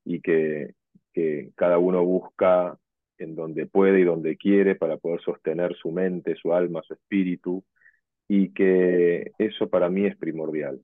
[0.05, 0.75] y que,
[1.13, 2.77] que cada uno busca
[3.19, 7.63] en donde puede y donde quiere para poder sostener su mente, su alma, su espíritu,
[8.27, 10.81] y que eso para mí es primordial.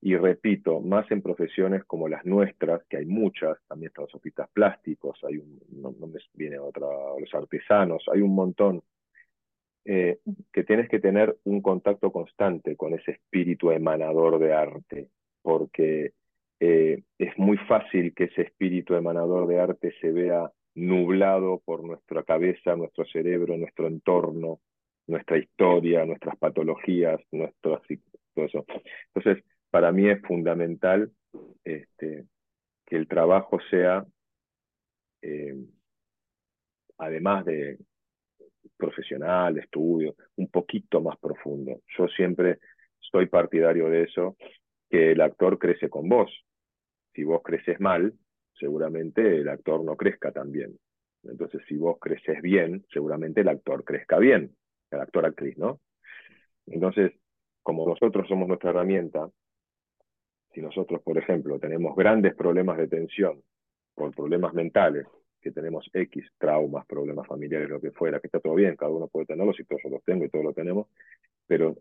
[0.00, 4.48] Y repito, más en profesiones como las nuestras, que hay muchas, también están los sofistas
[4.52, 6.86] plásticos, hay un, no, me viene otra,
[7.18, 8.82] los artesanos, hay un montón,
[9.84, 10.18] eh,
[10.52, 15.10] que tienes que tener un contacto constante con ese espíritu emanador de arte,
[15.42, 16.12] porque
[16.60, 22.22] eh, es muy fácil que ese espíritu emanador de arte se vea nublado por nuestra
[22.22, 24.60] cabeza, nuestro cerebro, nuestro entorno,
[25.06, 27.80] nuestra historia, nuestras patologías, nuestro,
[28.34, 28.64] todo eso.
[29.14, 31.10] Entonces, para mí es fundamental
[31.64, 32.26] este,
[32.84, 34.04] que el trabajo sea,
[35.22, 35.56] eh,
[36.98, 37.78] además de
[38.76, 41.80] profesional, estudio, un poquito más profundo.
[41.96, 42.58] Yo siempre
[43.00, 44.36] estoy partidario de eso,
[44.90, 46.30] que el actor crece con vos.
[47.14, 48.12] Si vos creces mal,
[48.58, 50.78] seguramente el actor no crezca tan bien.
[51.24, 54.54] Entonces, si vos creces bien, seguramente el actor crezca bien,
[54.90, 55.80] el actor-actriz, ¿no?
[56.66, 57.12] Entonces,
[57.62, 59.28] como nosotros somos nuestra herramienta,
[60.52, 63.42] si nosotros, por ejemplo, tenemos grandes problemas de tensión
[63.94, 65.06] por problemas mentales,
[65.40, 69.08] que tenemos X traumas, problemas familiares, lo que fuera, que está todo bien, cada uno
[69.08, 70.88] puede tenerlos y todos los tengo y todos lo tenemos,
[71.46, 71.76] pero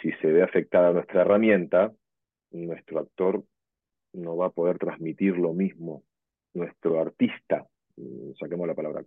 [0.00, 1.92] si se ve afectada nuestra herramienta,
[2.50, 3.44] nuestro actor
[4.12, 6.02] no va a poder transmitir lo mismo
[6.54, 9.02] nuestro artista, mm, saquemos la palabra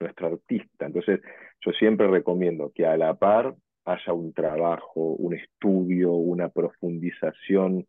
[0.00, 0.86] nuestro artista.
[0.86, 1.20] Entonces,
[1.64, 3.54] yo siempre recomiendo que a la par
[3.84, 7.86] haya un trabajo, un estudio, una profundización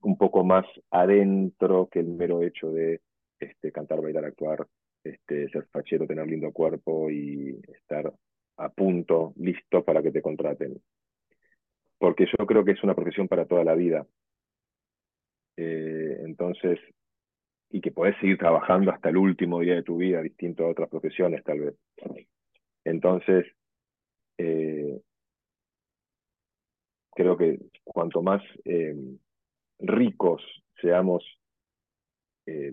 [0.00, 3.00] un poco más adentro que el mero hecho de
[3.40, 4.66] este, cantar, bailar, actuar,
[5.02, 8.12] este, ser fachero, tener lindo cuerpo y estar
[8.56, 10.80] a punto, listo para que te contraten.
[11.98, 14.06] Porque yo creo que es una profesión para toda la vida.
[15.56, 16.78] Eh, entonces,
[17.70, 20.88] y que podés seguir trabajando hasta el último día de tu vida, distinto a otras
[20.88, 21.74] profesiones tal vez.
[22.84, 23.46] Entonces,
[24.38, 25.00] eh,
[27.14, 28.96] creo que cuanto más eh,
[29.80, 30.42] ricos
[30.80, 31.24] seamos
[32.46, 32.72] eh,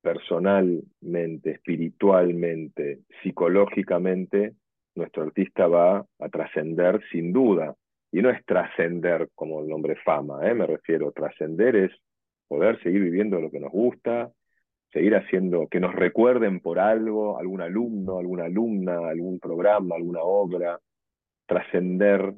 [0.00, 4.54] personalmente, espiritualmente, psicológicamente,
[4.94, 7.74] nuestro artista va a trascender sin duda.
[8.12, 11.92] Y no es trascender como el nombre fama, me refiero, trascender es
[12.46, 14.30] poder seguir viviendo lo que nos gusta,
[14.92, 20.80] seguir haciendo, que nos recuerden por algo, algún alumno, alguna alumna, algún programa, alguna obra,
[21.46, 22.34] trascender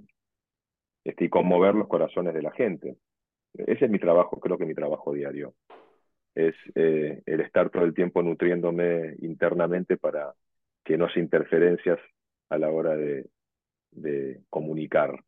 [1.04, 2.96] este, y conmover los corazones de la gente.
[3.54, 5.54] Ese es mi trabajo, creo que mi trabajo diario.
[6.34, 10.34] Es eh, el estar todo el tiempo nutriéndome internamente para
[10.84, 11.98] que no haya interferencias
[12.50, 13.26] a la hora de,
[13.90, 15.18] de comunicar.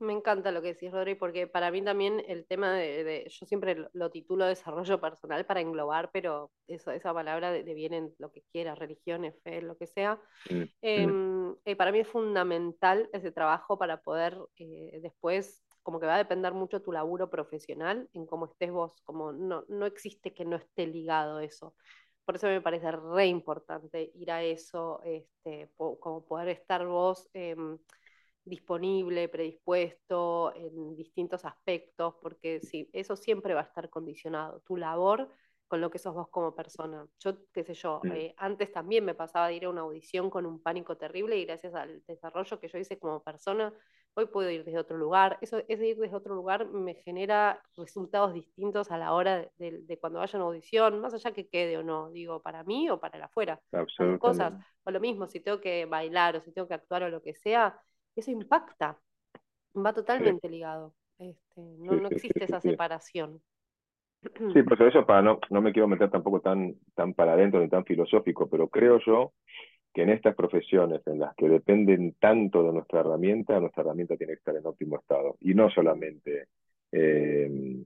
[0.00, 3.76] Me encanta lo que decís, Rodri, porque para mí también el tema de, yo siempre
[3.92, 8.42] lo, titulo desarrollo personal para englobar, pero eso, esa palabra de, viene en lo que
[8.52, 10.20] quiera, religiones, fe, lo que sea.
[10.50, 10.68] Mm, mm.
[10.82, 16.16] Em, eh, para mí es fundamental ese trabajo para poder eh, después, como que va
[16.16, 20.44] a depender mucho tu laburo profesional en cómo estés vos, como no, no existe que
[20.44, 21.74] no esté ligado eso.
[22.24, 27.28] Por eso me parece re importante ir a eso, este, como poder estar vos.
[28.44, 35.30] Disponible, predispuesto en distintos aspectos, porque sí, eso siempre va a estar condicionado, tu labor
[35.66, 37.06] con lo que sos vos como persona.
[37.18, 38.12] Yo, qué sé yo, mm.
[38.12, 41.46] eh, antes también me pasaba de ir a una audición con un pánico terrible y
[41.46, 43.72] gracias al desarrollo que yo hice como persona,
[44.14, 45.38] hoy puedo ir desde otro lugar.
[45.40, 50.20] Eso, ese ir desde otro lugar me genera resultados distintos a la hora de, cuando
[50.20, 53.16] vaya a una audición, más allá que quede o no, digo, para mí o para
[53.16, 53.60] el afuera.
[54.20, 57.22] Cosas, o lo mismo, si tengo que bailar o si tengo que actuar o lo
[57.22, 57.80] que sea,
[58.16, 58.98] eso impacta.
[59.76, 60.94] Va totalmente ligado.
[61.18, 63.40] Este, no, no existe esa separación.
[64.52, 67.68] Sí, por eso para no, no me quiero meter tampoco tan, tan para adentro ni
[67.68, 69.32] tan filosófico, pero creo yo
[69.92, 74.32] que en estas profesiones en las que dependen tanto de nuestra herramienta, nuestra herramienta tiene
[74.32, 75.36] que estar en óptimo estado.
[75.40, 76.48] Y no solamente
[76.90, 77.84] eh,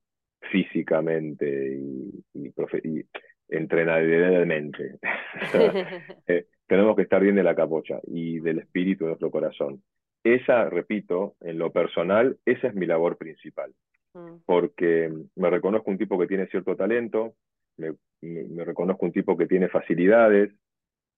[0.51, 2.51] físicamente y, y, y.
[6.27, 9.83] Eh, tenemos que estar bien de la capocha y del espíritu de nuestro corazón.
[10.25, 13.73] Esa, repito, en lo personal, esa es mi labor principal.
[14.15, 14.37] Mm.
[14.45, 17.35] Porque me reconozco un tipo que tiene cierto talento,
[17.77, 20.53] me, me, reconozco un tipo que tiene facilidades,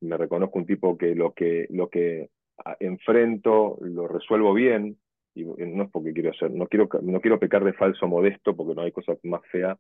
[0.01, 2.30] me reconozco un tipo que lo que, lo que
[2.78, 4.98] enfrento lo resuelvo bien,
[5.34, 8.74] y no es porque quiero hacer, no quiero, no quiero pecar de falso modesto porque
[8.74, 9.78] no hay cosa más fea.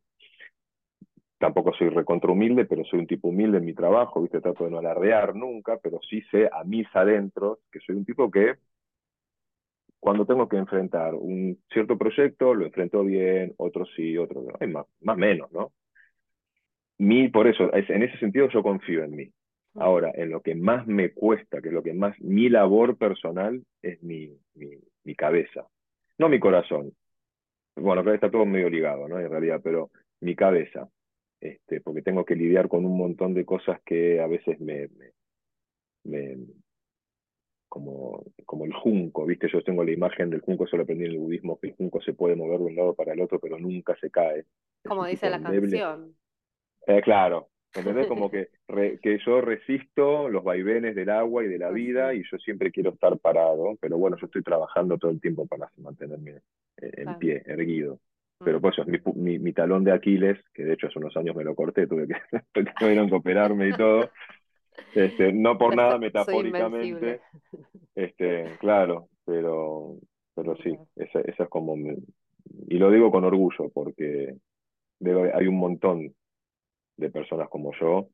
[1.38, 4.40] Tampoco soy recontra humilde, pero soy un tipo humilde en mi trabajo, ¿viste?
[4.40, 8.30] Trato de no alardear nunca, pero sí sé a mis adentros que soy un tipo
[8.30, 8.56] que
[10.00, 14.68] cuando tengo que enfrentar un cierto proyecto, lo enfrento bien, otro sí, otro no.
[14.68, 15.72] más, más menos, ¿no?
[16.98, 19.32] Mi, por eso, en ese sentido yo confío en mí.
[19.74, 23.62] Ahora, en lo que más me cuesta, que es lo que más, mi labor personal
[23.82, 24.70] es mi, mi,
[25.04, 25.66] mi cabeza,
[26.18, 26.92] no mi corazón.
[27.76, 29.18] Bueno, que está todo medio ligado, ¿no?
[29.18, 29.90] En realidad, pero
[30.20, 30.88] mi cabeza,
[31.40, 35.12] este, porque tengo que lidiar con un montón de cosas que a veces me, me,
[36.04, 36.36] me
[37.70, 39.48] como, como el junco, ¿viste?
[39.50, 42.12] Yo tengo la imagen del junco, solo aprendí en el budismo, que el junco se
[42.12, 44.44] puede mover de un lado para el otro, pero nunca se cae.
[44.86, 46.14] Como dice la canción.
[46.86, 48.06] Eh, claro, ¿Entendés?
[48.08, 48.48] Como que,
[49.02, 52.90] que yo resisto los vaivenes del agua y de la vida y yo siempre quiero
[52.90, 56.42] estar parado, pero bueno, yo estoy trabajando todo el tiempo para mantenerme
[56.78, 58.00] eh, en pie, erguido.
[58.42, 61.36] Pero pues eso es mi, mi, talón de Aquiles, que de hecho hace unos años
[61.36, 62.14] me lo corté, tuve que,
[62.80, 64.10] tuvieron que operarme y todo.
[64.94, 67.20] Este, no por nada metafóricamente.
[67.94, 69.96] Este, claro, pero,
[70.34, 71.76] pero sí, esa, esa es como...
[71.76, 74.36] y lo digo con orgullo, porque
[75.34, 76.14] hay un montón
[76.96, 78.08] de personas como yo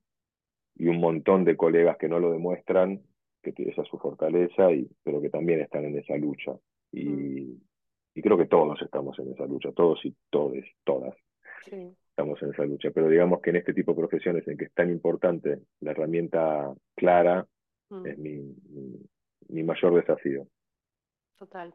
[0.77, 3.03] y un montón de colegas que no lo demuestran,
[3.43, 6.53] que esa es su fortaleza, y, pero que también están en esa lucha.
[6.93, 7.61] Y, mm.
[8.15, 11.15] y creo que todos estamos en esa lucha, todos y todes, todas.
[12.17, 14.73] Estamos en esa lucha, pero digamos que en este tipo de profesiones en que es
[14.73, 17.47] tan importante la herramienta clara,
[17.91, 18.07] mm.
[18.07, 18.57] es mi,
[19.51, 20.49] mi, mayor desafío.
[21.37, 21.75] Total.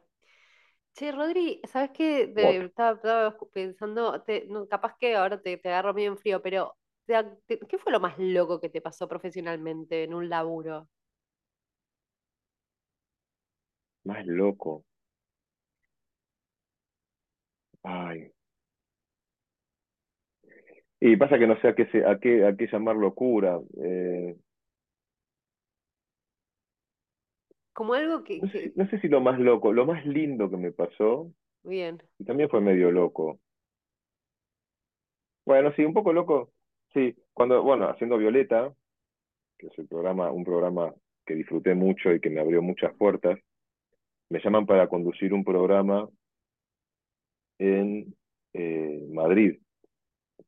[0.93, 2.33] Che, Rodri, ¿sabes qué?
[2.65, 4.25] estaba, pensando,
[4.67, 6.75] capaz que ahora te, te agarro medio en frío, pero
[7.05, 10.89] ¿qué fue lo más loco que te pasó profesionalmente en un laburo?
[14.05, 14.83] Más loco.
[17.83, 18.31] Ay.
[21.03, 23.59] Y pasa que no sé a qué, a qué, a qué llamar locura.
[23.83, 24.35] Eh.
[27.73, 28.39] Como algo que,
[28.75, 31.31] no sé, si lo más loco, lo más lindo que me pasó,
[31.63, 32.01] Bien.
[32.19, 33.39] y también fue medio loco.
[35.43, 36.51] Bueno, sí, un poco loco.
[36.93, 38.71] Sí, cuando, bueno, haciendo Violeta,
[39.57, 40.93] que es el programa, un programa
[41.25, 43.39] que disfruté mucho y que me abrió muchas puertas,
[44.29, 46.07] me llaman para conducir un programa
[47.57, 48.13] en
[48.53, 49.57] eh, Madrid,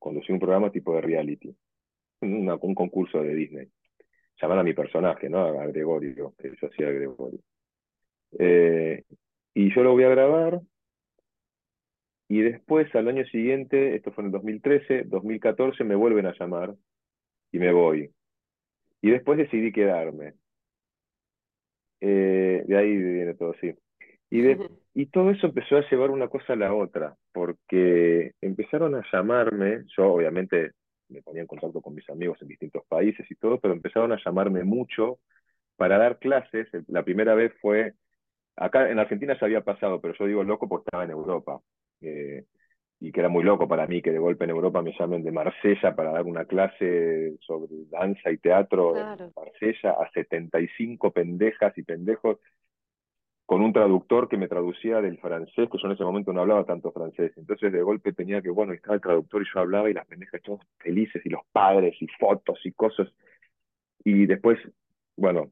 [0.04, 1.56] conducir un programa tipo de reality,
[2.22, 3.68] un concurso de Disney.
[4.42, 5.40] Llaman a mi personaje, ¿no?
[5.40, 7.40] A Gregorio, que yo hacía Gregorio.
[8.38, 9.04] Eh,
[9.54, 10.62] y yo lo voy a grabar
[12.28, 16.74] y después, al año siguiente, esto fue en el 2013, 2014, me vuelven a llamar
[17.52, 18.12] y me voy.
[19.02, 20.34] Y después decidí quedarme.
[22.02, 23.74] Eh, de ahí viene todo, sí.
[24.34, 28.96] Y, de, y todo eso empezó a llevar una cosa a la otra, porque empezaron
[28.96, 30.72] a llamarme, yo obviamente
[31.10, 34.18] me ponía en contacto con mis amigos en distintos países y todo, pero empezaron a
[34.26, 35.20] llamarme mucho
[35.76, 36.68] para dar clases.
[36.88, 37.94] La primera vez fue,
[38.56, 41.62] acá en Argentina ya había pasado, pero yo digo loco porque estaba en Europa
[42.02, 45.32] y que era muy loco para mí que de golpe en Europa me llamen de
[45.32, 51.84] Marsella para dar una clase sobre danza y teatro en Marsella a 75 pendejas y
[51.84, 52.40] pendejos
[53.46, 56.66] con un traductor que me traducía del francés, que yo en ese momento no hablaba
[56.66, 57.34] tanto francés.
[57.36, 60.42] Entonces de golpe tenía que, bueno, estaba el traductor y yo hablaba y las pendejas
[60.42, 63.10] todos felices y los padres y fotos y cosas.
[64.04, 64.60] Y después,
[65.18, 65.52] bueno,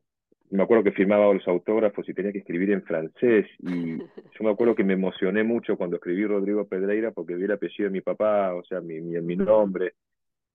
[0.51, 3.47] me acuerdo que firmaba los autógrafos y tenía que escribir en francés.
[3.59, 3.97] Y
[4.37, 7.85] yo me acuerdo que me emocioné mucho cuando escribí Rodrigo Pedreira porque vi el apellido
[7.85, 9.93] de mi papá, o sea, mi, mi, nombre,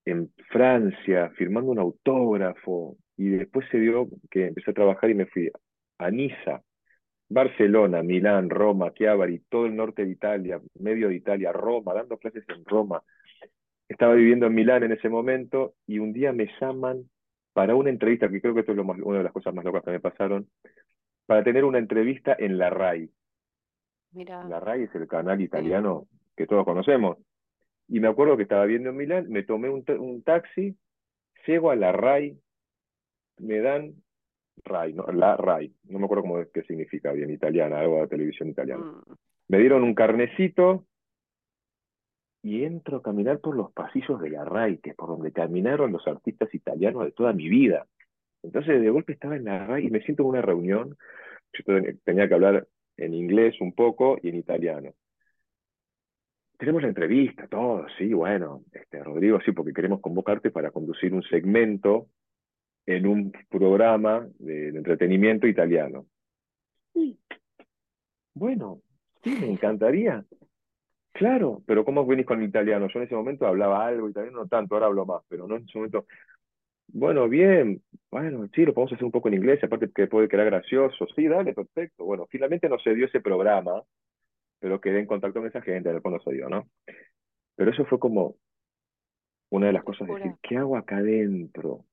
[0.05, 2.97] en Francia, firmando un autógrafo.
[3.17, 5.51] Y después se dio que empecé a trabajar y me fui
[5.99, 6.63] a Niza,
[7.29, 12.45] Barcelona, Milán, Roma, Chiavari, todo el norte de Italia, medio de Italia, Roma, dando clases
[12.49, 13.03] en Roma.
[13.89, 17.09] Estaba viviendo en Milán en ese momento y un día me llaman
[17.53, 19.65] para una entrevista, que creo que esto es lo más, una de las cosas más
[19.65, 20.49] locas que me pasaron,
[21.25, 23.11] para tener una entrevista en la RAI.
[24.49, 26.07] La RAI es el canal italiano
[26.37, 27.19] que todos conocemos.
[27.89, 30.77] Y me acuerdo que estaba viendo en Milán, me tomé un, un taxi,
[31.47, 32.39] llego a la RAI,
[33.39, 33.95] me dan
[34.65, 38.49] RAI, no, la RAI, no me acuerdo cómo qué significa bien italiana, algo de televisión
[38.49, 38.85] italiana.
[38.85, 39.13] Mm.
[39.49, 40.87] Me dieron un carnecito
[42.43, 45.93] y entro a caminar por los pasillos de la RAI, que es por donde caminaron
[45.93, 47.87] los artistas italianos de toda mi vida.
[48.43, 50.97] Entonces de golpe estaba en la RAI y me siento en una reunión,
[51.53, 51.65] yo
[52.05, 54.93] tenía que hablar en inglés un poco y en italiano.
[56.59, 61.23] Tenemos la entrevista, todo, sí, bueno, este, Rodrigo, sí, porque queremos convocarte para conducir un
[61.23, 62.09] segmento
[62.87, 66.07] en un programa de, entretenimiento italiano.
[68.35, 68.81] Bueno,
[69.23, 70.25] sí, me encantaría.
[71.13, 72.89] Claro, pero ¿cómo venís con el italiano?
[72.89, 75.65] Yo en ese momento hablaba algo italiano, no tanto, ahora hablo más, pero no en
[75.65, 76.07] ese momento.
[76.89, 80.47] Bueno, bien, bueno, sí, lo podemos hacer un poco en inglés, aparte que puede quedar
[80.47, 81.07] gracioso.
[81.17, 82.05] Sí, dale, perfecto.
[82.05, 83.83] Bueno, finalmente no se dio ese programa,
[84.61, 86.69] pero quedé en contacto con esa gente, después no se dio, ¿no?
[87.57, 88.37] Pero eso fue como
[89.51, 91.85] una de las cosas, de decir, ¿qué hago acá adentro?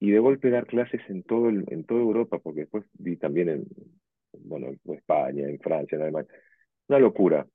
[0.00, 3.64] Y de golpe dar clases en, todo en toda Europa, porque después vi también en,
[4.40, 6.30] bueno, en España, en Francia, en Alemania.
[6.88, 7.46] Una locura.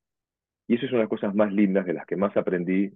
[0.67, 2.91] Y eso es una de las cosas más lindas, de las que más aprendí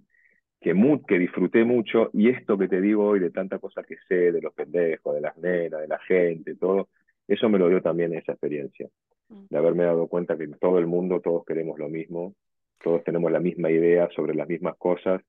[0.60, 0.74] que,
[1.06, 4.40] que disfruté mucho, y esto que te digo hoy de tanta cosa que sé, de
[4.40, 6.88] los pendejos, de las nenas, de la gente, todo,
[7.28, 8.88] eso me lo dio también esa experiencia,
[9.28, 9.44] mm.
[9.50, 12.34] de haberme dado cuenta que en todo el mundo todos queremos lo mismo,
[12.82, 15.20] todos tenemos la misma idea sobre las mismas cosas.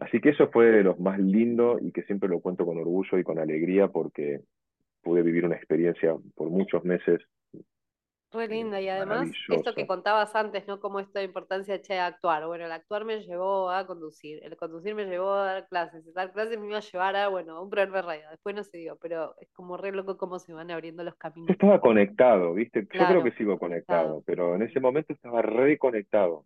[0.00, 3.18] Así que eso fue de los más lindos y que siempre lo cuento con orgullo
[3.18, 4.40] y con alegría porque
[5.02, 7.20] pude vivir una experiencia por muchos meses
[8.30, 10.80] Re linda, y además esto que contabas antes, ¿no?
[10.80, 12.46] Como esto de importancia de actuar.
[12.46, 16.12] Bueno, el actuar me llevó a conducir, el conducir me llevó a dar clases, el
[16.12, 18.76] dar clases me iba a llevar a, bueno, un programa de radio, después no se
[18.76, 21.48] dio, pero es como re loco cómo se van abriendo los caminos.
[21.48, 22.86] estaba conectado, ¿viste?
[22.92, 26.44] Yo creo que sigo conectado, pero en ese momento estaba re conectado.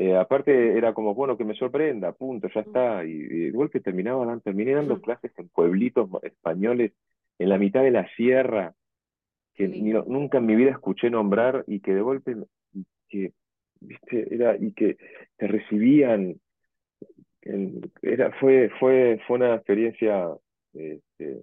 [0.00, 3.04] Eh, aparte era como, bueno, que me sorprenda, punto, ya está.
[3.04, 6.92] Y, de golpe terminaba, terminé dando clases en pueblitos españoles,
[7.38, 8.72] en la mitad de la sierra,
[9.52, 12.34] que nunca en mi vida escuché nombrar y que de golpe
[13.10, 13.34] que
[13.78, 14.96] viste era y que
[15.36, 16.40] te recibían
[18.00, 20.30] era fue fue fue una experiencia
[20.72, 21.42] este,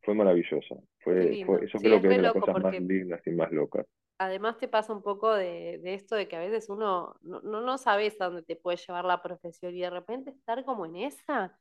[0.00, 0.74] fue maravillosa.
[1.00, 3.86] Fue, eso creo que es de las cosas más lindas y más locas
[4.18, 7.60] además te pasa un poco de, de esto de que a veces uno no, no,
[7.60, 10.96] no sabes a dónde te puede llevar la profesión y de repente estar como en
[10.96, 11.58] esa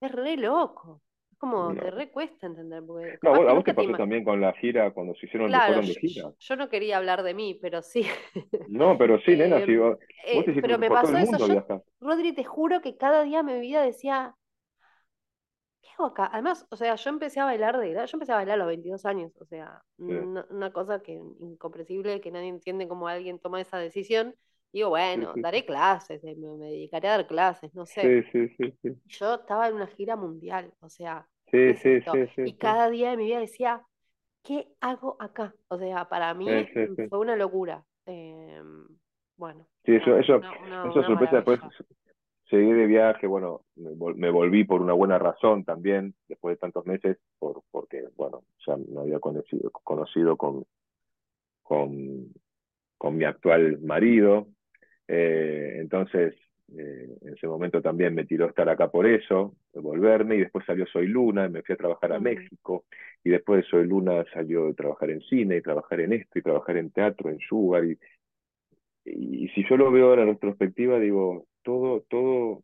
[0.00, 1.00] es re loco
[1.42, 2.84] como te recuesta entender.
[2.86, 5.94] Porque no, a vos te pasó también con la gira, cuando se hicieron claro, de
[5.94, 6.32] gira.
[6.38, 8.06] Yo, no quería hablar de mí, pero sí.
[8.68, 11.36] No, pero sí, nena, sí, vos eh, pero me pasó eso.
[11.48, 14.36] Yo, Rodri, te juro que cada día mi vida decía,
[16.02, 16.30] ¿qué hago acá?
[16.32, 19.04] Además, o sea, yo empecé a bailar de yo empecé a bailar a los 22
[19.06, 24.34] años, o sea, una, cosa que incomprensible, que nadie entiende cómo alguien toma esa decisión.
[24.72, 28.24] Digo, bueno, daré clases, me, me, dedicaré a dar clases, no sé.
[28.32, 33.16] Sí, sí, sí, Yo estaba en una gira mundial, o sea, Y cada día de
[33.18, 33.82] mi vida decía,
[34.42, 35.54] ¿qué hago acá?
[35.68, 36.48] O sea, para mí
[37.10, 37.84] fue una locura.
[38.06, 38.86] Em,
[39.36, 39.68] bueno.
[39.84, 41.60] Sí, eso, eso, eso sorpresa después.
[42.50, 47.16] Seguí de viaje, bueno, me volví por una buena razón también, después de tantos meses,
[47.38, 50.64] por, porque, bueno, ya me había conocido, conocido con,
[51.62, 52.32] con,
[52.98, 54.48] con mi actual marido.
[55.08, 56.34] Eh, entonces,
[56.76, 60.86] eh, en ese momento también me tiró estar acá por eso, volverme, y después salió
[60.86, 62.84] Soy Luna, y me fui a trabajar a México,
[63.24, 66.42] y después de Soy Luna salió de trabajar en cine, y trabajar en esto, y
[66.42, 67.98] trabajar en teatro, en Sugar, y,
[69.04, 72.60] y, si yo lo veo ahora en retrospectiva, digo, todo, todo,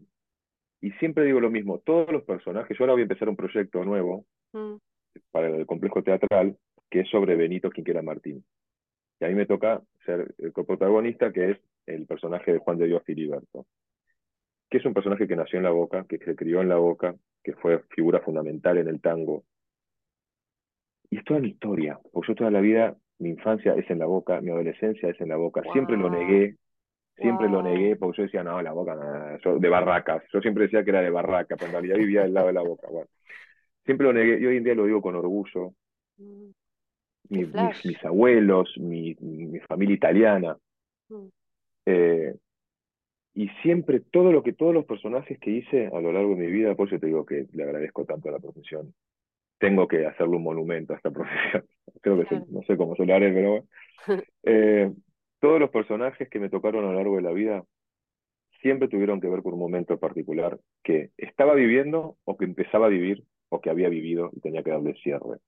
[0.80, 3.84] y siempre digo lo mismo, todos los personajes, yo ahora voy a empezar un proyecto
[3.84, 4.76] nuevo mm.
[5.30, 6.56] para el complejo teatral,
[6.90, 8.44] que es sobre Benito Quinquera Martín.
[9.20, 12.86] Y a mí me toca ser el coprotagonista, que es el personaje de Juan de
[12.86, 13.66] Dios Filiberto
[14.70, 17.14] que es un personaje que nació en la boca, que se crió en la boca,
[17.42, 19.44] que fue figura fundamental en el tango.
[21.10, 24.06] Y es toda mi historia, porque yo toda la vida, mi infancia es en la
[24.06, 25.62] boca, mi adolescencia es en la boca.
[25.72, 26.56] Siempre lo negué,
[27.20, 30.22] siempre lo negué, porque yo decía, no, la boca, de barracas.
[30.32, 32.62] Yo siempre decía que era de barraca, pero en realidad vivía del lado de la
[32.62, 32.88] boca.
[32.90, 33.08] Bueno,
[33.84, 35.72] siempre lo negué, y hoy en día lo digo con orgullo.
[36.18, 36.50] Mm.
[37.30, 40.56] mis, abuelos, mi, mi familia italiana.
[41.08, 41.26] Mm.
[41.86, 42.34] Eh,
[43.34, 46.50] y siempre todo lo que todos los personajes que hice a lo largo de mi
[46.50, 48.92] vida, por eso te digo que le agradezco tanto a la profesión.
[49.58, 51.64] Tengo que hacerle un monumento a esta profesión.
[52.00, 53.64] Creo que no sé cómo se lo haré, pero
[54.42, 54.92] eh,
[55.40, 57.64] todos los personajes que me tocaron a lo largo de la vida
[58.60, 62.90] siempre tuvieron que ver con un momento particular que estaba viviendo o que empezaba a
[62.90, 65.38] vivir o que había vivido y tenía que darle cierre.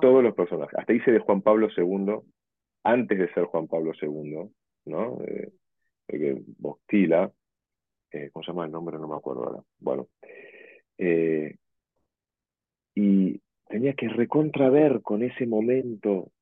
[0.00, 0.76] Todos los personajes.
[0.76, 2.16] Hasta hice de Juan Pablo II
[2.82, 4.50] antes de ser Juan Pablo II,
[4.86, 5.18] ¿no?
[5.24, 5.52] Eh,
[6.58, 7.30] Bostila,
[8.10, 8.98] eh, ¿cómo se llama el nombre?
[8.98, 9.62] No me acuerdo ahora.
[9.78, 10.08] Bueno.
[10.96, 11.54] Eh,
[12.94, 16.32] y tenía que recontraver con ese momento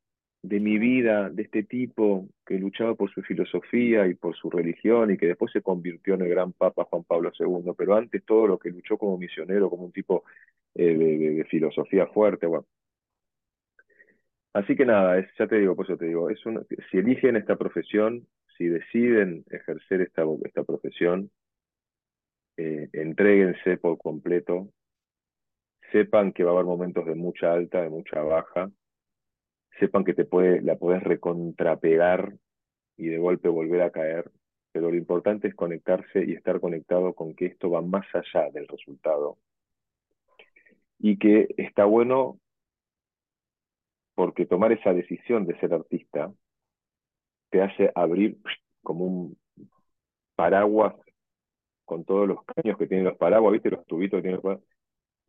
[0.47, 5.11] de mi vida, de este tipo que luchaba por su filosofía y por su religión
[5.11, 8.47] y que después se convirtió en el gran Papa Juan Pablo II, pero antes todo
[8.47, 10.25] lo que luchó como misionero, como un tipo
[10.75, 12.47] eh, de, filosofía fuerte.
[12.47, 12.67] Bueno.
[14.53, 16.41] Así que nada, es, ya te digo, pues yo te digo, es
[16.91, 18.27] si eligen esta profesión,
[18.57, 21.31] si deciden ejercer esta, esta profesión,
[22.57, 24.69] eh, entréguense por completo,
[25.91, 28.71] sepan que va a haber momentos de mucha alta, de mucha baja,
[29.79, 32.35] sepan que te puede, la podés recontrapegar
[32.97, 34.31] y de golpe volver a caer,
[34.73, 38.69] pero lo importante es conectarse y estar conectado con que esto va más allá del
[38.69, 39.39] resultado.
[40.99, 42.39] Y que está bueno
[44.15, 46.33] porque tomar esa decisión de ser artista
[47.51, 48.39] te hace abrir
[48.83, 49.39] como un
[50.35, 50.95] paraguas
[51.85, 53.71] con todos los caños que tienen los paraguas, ¿viste?
[53.71, 54.69] Los tubitos que tienen los paraguas.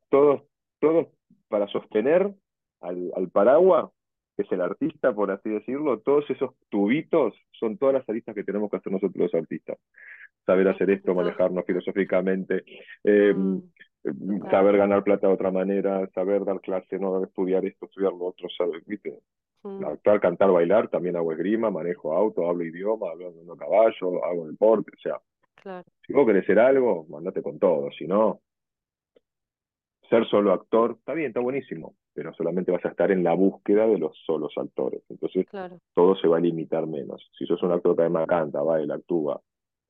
[0.09, 0.43] Todos,
[0.79, 1.07] todos
[1.49, 2.33] para sostener
[2.81, 3.91] al, al paraguas
[4.37, 8.69] es el artista, por así decirlo, todos esos tubitos son todas las aristas que tenemos
[8.69, 9.77] que hacer nosotros los artistas.
[10.45, 12.63] Saber hacer esto, manejarnos filosóficamente,
[13.03, 13.71] em, mm,
[14.03, 18.25] em, saber ganar plata de otra manera, saber dar clase, no estudiar esto, estudiar lo
[18.27, 19.19] otro, saber, ¿viste?
[19.63, 19.83] Mm.
[19.85, 24.99] Actuar, cantar, bailar, también hago esgrima, manejo auto, hablo idioma, hablo caballo, hago deporte, o
[24.99, 25.19] sea,
[26.05, 28.39] si vos querés ser algo, mandate con todo, si no,
[30.09, 33.85] ser solo actor, está bien, está buenísimo, pero solamente vas a estar en la búsqueda
[33.85, 35.03] de los solos actores.
[35.07, 35.45] Entonces,
[35.93, 37.29] todo se va a limitar menos.
[37.37, 39.39] Si sos un actor que además canta, baila, actúa,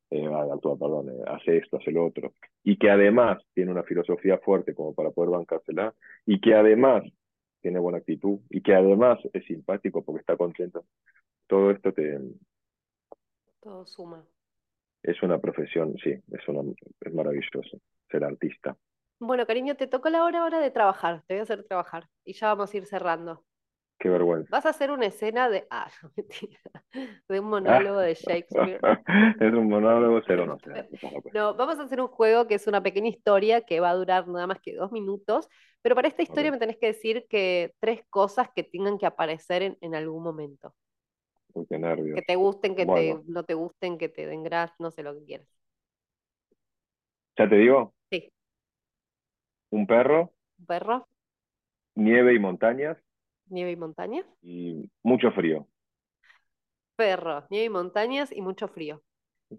[0.09, 2.34] eh, actúa, perdón, eh, hace esto, hace lo otro,
[2.65, 5.93] y que además tiene una filosofía fuerte como para poder bancársela,
[6.25, 7.05] y que además
[7.61, 10.84] tiene buena actitud, y que además es simpático porque está contento,
[11.47, 12.19] todo esto te...
[13.61, 14.21] Todo suma.
[15.01, 17.80] Es una profesión, sí, es, una, es maravilloso
[18.11, 18.75] ser artista.
[19.20, 21.24] Bueno, cariño, te tocó la hora ahora de trabajar.
[21.28, 22.07] Te voy a hacer trabajar.
[22.24, 23.43] Y ya vamos a ir cerrando.
[23.99, 24.47] Qué vergüenza.
[24.51, 25.65] Vas a hacer una escena de.
[25.72, 26.59] Ah, no, mentira.
[27.28, 28.80] De un monólogo de Shakespeare.
[29.39, 30.88] es un monólogo, cero no sé.
[31.34, 34.28] No, vamos a hacer un juego que es una pequeña historia que va a durar
[34.28, 35.49] nada más que dos minutos.
[35.82, 39.78] Pero para esta historia me tenés que decir que tres cosas que tengan que aparecer
[39.80, 40.74] en, algún momento.
[41.53, 42.15] Uy, qué nervios.
[42.15, 45.15] Que te gusten, que te, no te gusten, que te den gras, no sé lo
[45.15, 45.47] que quieras.
[47.38, 47.93] ¿Ya te digo?
[49.70, 49.76] Sí.
[49.76, 50.34] Un perro.
[50.59, 51.07] Un perro.
[51.95, 52.97] Nieve y montañas.
[53.47, 54.26] Nieve y montañas.
[54.41, 55.68] Y mucho frío.
[56.95, 59.03] Perro, nieve y montañas y mucho frío.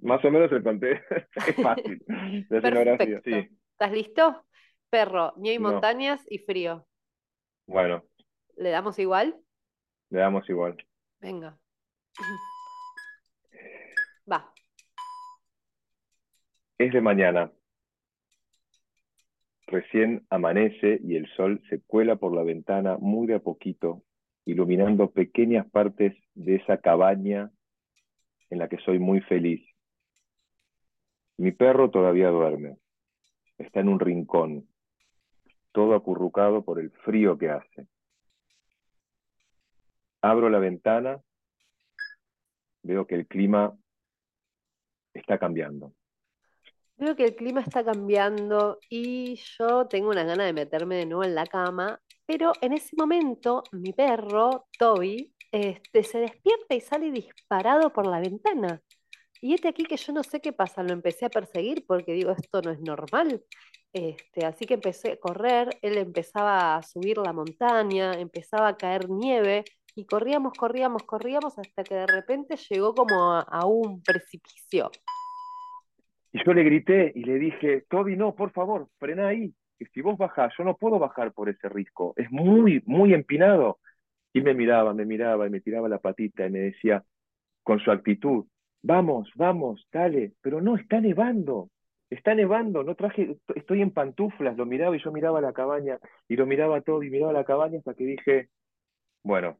[0.03, 1.03] Más o menos el conté.
[1.35, 2.05] es fácil.
[2.49, 3.31] Perfecto.
[3.31, 4.45] ¿Estás listo?
[4.91, 6.87] Perro, nieve y montañas y frío.
[7.67, 8.05] Bueno.
[8.57, 9.37] ¿Le damos igual?
[10.11, 10.77] Le damos igual.
[11.21, 11.59] Venga.
[14.31, 14.53] Va.
[16.79, 17.51] Es de mañana.
[19.71, 24.03] Recién amanece y el sol se cuela por la ventana muy de a poquito,
[24.47, 27.51] iluminando pequeñas partes de esa cabaña
[28.49, 29.63] en la que soy muy feliz.
[31.37, 32.79] Mi perro todavía duerme.
[33.59, 34.67] Está en un rincón,
[35.73, 37.89] todo acurrucado por el frío que hace.
[40.23, 41.21] Abro la ventana,
[42.83, 43.77] veo que el clima
[45.13, 45.93] está cambiando.
[46.99, 51.23] Creo que el clima está cambiando y yo tengo una gana de meterme de nuevo
[51.23, 57.13] en la cama, pero en ese momento mi perro, Toby, este, se despierta y sale
[57.13, 58.83] disparado por la ventana.
[59.41, 62.33] Y este aquí que yo no sé qué pasa, lo empecé a perseguir porque digo,
[62.33, 63.45] esto no es normal.
[63.93, 69.09] Este, así que empecé a correr, él empezaba a subir la montaña, empezaba a caer
[69.09, 69.63] nieve
[69.95, 74.91] y corríamos, corríamos, corríamos hasta que de repente llegó como a un precipicio.
[76.33, 79.55] Y yo le grité y le dije, Toby, no, por favor, frena ahí.
[79.79, 82.13] Que si vos bajás, yo no puedo bajar por ese risco.
[82.17, 83.79] Es muy, muy empinado.
[84.33, 87.03] Y me miraba, me miraba y me tiraba la patita y me decía,
[87.63, 88.47] con su actitud,
[88.83, 91.71] vamos, vamos, dale, pero no, está nevando,
[92.11, 95.99] está nevando, no traje, estoy en pantuflas, lo miraba y yo miraba la cabaña
[96.29, 98.49] y lo miraba todo y miraba la cabaña hasta que dije,
[99.23, 99.59] bueno,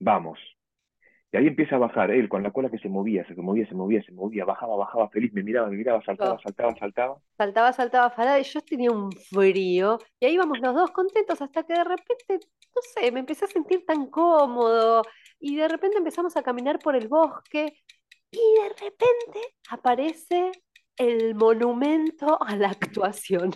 [0.00, 0.38] vamos.
[1.30, 3.74] Y ahí empieza a bajar él con la cola que se movía, se movía, se
[3.74, 7.18] movía, se movía, bajaba, bajaba feliz, me miraba, me miraba, saltaba, saltaba, saltaba.
[7.36, 9.98] Saltaba, saltaba, falaba y yo tenía un frío.
[10.18, 13.48] Y ahí íbamos los dos contentos hasta que de repente, no sé, me empecé a
[13.48, 15.02] sentir tan cómodo.
[15.38, 17.74] Y de repente empezamos a caminar por el bosque
[18.30, 20.52] y de repente aparece
[20.96, 23.54] el monumento a la actuación.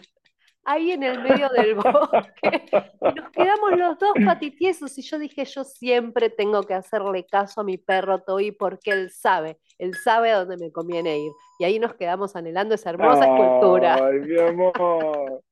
[0.65, 2.65] Ahí en el medio del bosque.
[3.01, 4.97] Y nos quedamos los dos patitiesos.
[4.99, 9.11] Y yo dije, yo siempre tengo que hacerle caso a mi perro Toby porque él
[9.11, 11.33] sabe, él sabe a dónde me conviene ir.
[11.59, 13.95] Y ahí nos quedamos anhelando esa hermosa escultura.
[13.95, 15.43] Ay, mi amor.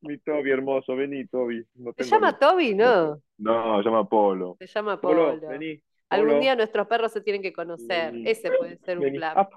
[0.00, 1.64] mi Toby hermoso, vení, Toby.
[1.96, 3.20] se llama Toby, ¿no?
[3.38, 4.56] No, se llama Polo.
[4.58, 5.38] Se llama Polo.
[5.40, 5.80] vení.
[6.08, 8.14] Algún día nuestros perros se tienen que conocer.
[8.24, 9.48] Ese puede ser un plan.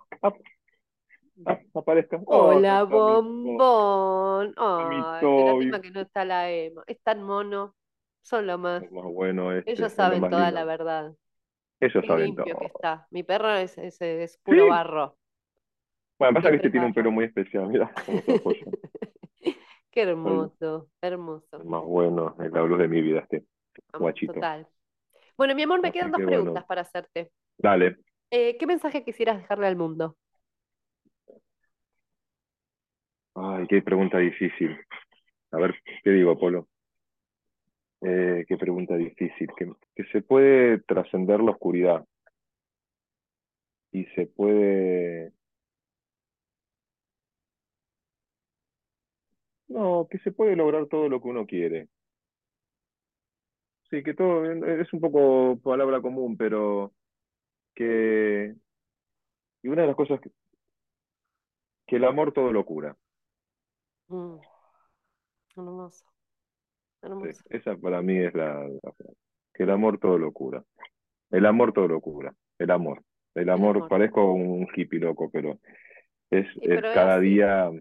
[1.74, 2.20] Aparezca.
[2.26, 4.54] Hola, bombón.
[4.58, 6.84] Ay, lástima que no está la Emma.
[6.88, 7.76] Es tan mono.
[8.22, 8.84] Son lo más.
[8.90, 11.14] bueno este, Ellos saben toda la verdad.
[11.80, 13.08] Ellos saben limpio que está.
[13.10, 15.18] Mi perro es, es, puro barro.
[16.18, 17.92] Bueno, pasa que este tiene un pelo muy especial, mira.
[19.92, 21.64] Qué hermoso, hermoso.
[21.64, 23.46] más bueno, es la luz de mi vida este
[23.98, 24.34] guachito.
[24.34, 24.68] Total.
[25.38, 27.32] Bueno, mi amor, me quedan dos preguntas para hacerte.
[27.58, 27.98] Dale.
[28.30, 30.18] Eh, ¿Qué mensaje quisieras dejarle al mundo?
[33.42, 34.78] Ay, qué pregunta difícil.
[35.52, 36.68] A ver, ¿qué digo, Polo?
[38.02, 39.50] Eh, qué pregunta difícil.
[39.58, 42.06] Que, que se puede trascender la oscuridad
[43.92, 45.34] y se puede...
[49.70, 51.88] No, que se puede lograr todo lo que uno quiere.
[53.90, 54.46] Sí, que todo
[54.82, 56.94] es un poco palabra común, pero
[57.76, 58.56] que...
[59.64, 60.32] Y una de las cosas que,
[61.88, 62.96] que el amor todo lo cura.
[64.10, 64.36] Mm.
[65.56, 66.06] Hermoso.
[67.50, 68.68] esa para mí es la,
[69.54, 70.64] Que el amor todo lo cura.
[71.32, 72.34] El amor todo lo cura.
[72.58, 73.04] El amor.
[73.36, 75.60] El amor, parezco un hippie loco, pero
[76.30, 77.72] es, es cada día,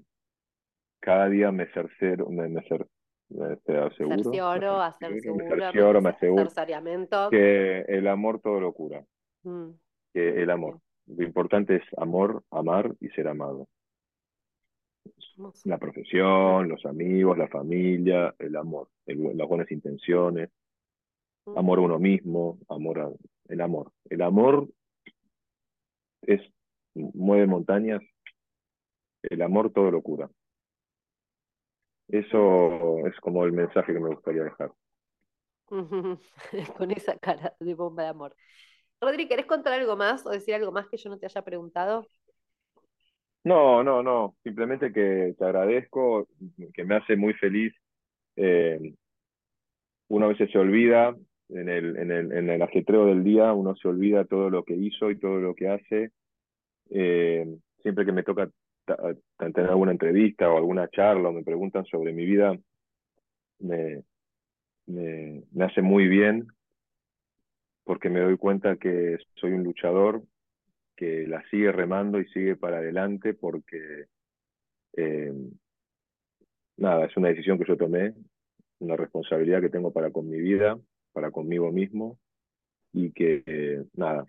[1.00, 2.86] cada día me cercero, me, me, cer,
[3.30, 4.82] me, aseguro.
[4.82, 9.04] hacer me me aseguro que el amor todo lo cura.
[9.42, 9.70] Mm.
[10.12, 10.80] Que el amor.
[11.06, 13.66] Lo importante es amor, amar y ser amado.
[15.64, 20.50] La profesión, los amigos, la familia, el amor, las buenas intenciones,
[21.56, 23.10] amor a uno mismo, amor a,
[23.48, 23.92] el amor.
[24.08, 24.68] El amor
[26.22, 26.40] es
[26.94, 28.00] mueve montañas,
[29.22, 30.30] el amor todo lo cura.
[32.08, 34.72] Eso es como el mensaje que me gustaría dejar.
[36.76, 38.34] Con esa cara de bomba de amor.
[39.00, 42.06] Rodri, ¿querés contar algo más o decir algo más que yo no te haya preguntado?
[43.48, 44.36] No, no, no.
[44.44, 46.28] Simplemente que te agradezco,
[46.74, 47.72] que me hace muy feliz.
[48.36, 48.94] Eh,
[50.08, 51.16] uno a veces se olvida
[51.48, 54.74] en el, en el, en el ajetreo del día, uno se olvida todo lo que
[54.74, 56.10] hizo y todo lo que hace.
[56.90, 57.46] Eh,
[57.82, 58.50] siempre que me toca
[59.38, 62.54] tener alguna entrevista o alguna charla o me preguntan sobre mi vida,
[63.60, 64.02] me,
[64.86, 66.48] me, me hace muy bien
[67.84, 70.22] porque me doy cuenta que soy un luchador
[70.98, 74.06] que la sigue remando y sigue para adelante porque,
[74.96, 75.32] eh,
[76.76, 78.14] nada, es una decisión que yo tomé,
[78.80, 80.76] una responsabilidad que tengo para con mi vida,
[81.12, 82.18] para conmigo mismo
[82.92, 84.26] y que, eh, nada,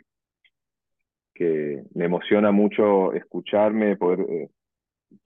[1.34, 4.50] que me emociona mucho escucharme, poder eh,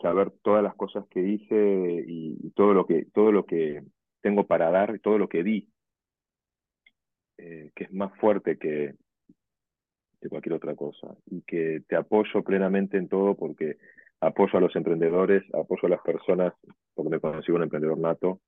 [0.01, 3.83] saber todas las cosas que hice y, todo lo que todo lo que
[4.21, 5.67] tengo para dar, todo lo que di,
[7.35, 8.95] que es más fuerte que,
[10.24, 11.15] de cualquier otra cosa.
[11.28, 13.78] Y que te apoyo plenamente en todo porque
[14.21, 16.53] apoyo a los emprendedores, apoyo a las personas,
[16.95, 18.39] porque me consigo un emprendedor nato,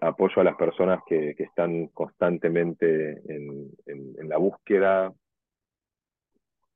[0.00, 5.12] apoyo a las personas que, que están constantemente en, en, la búsqueda.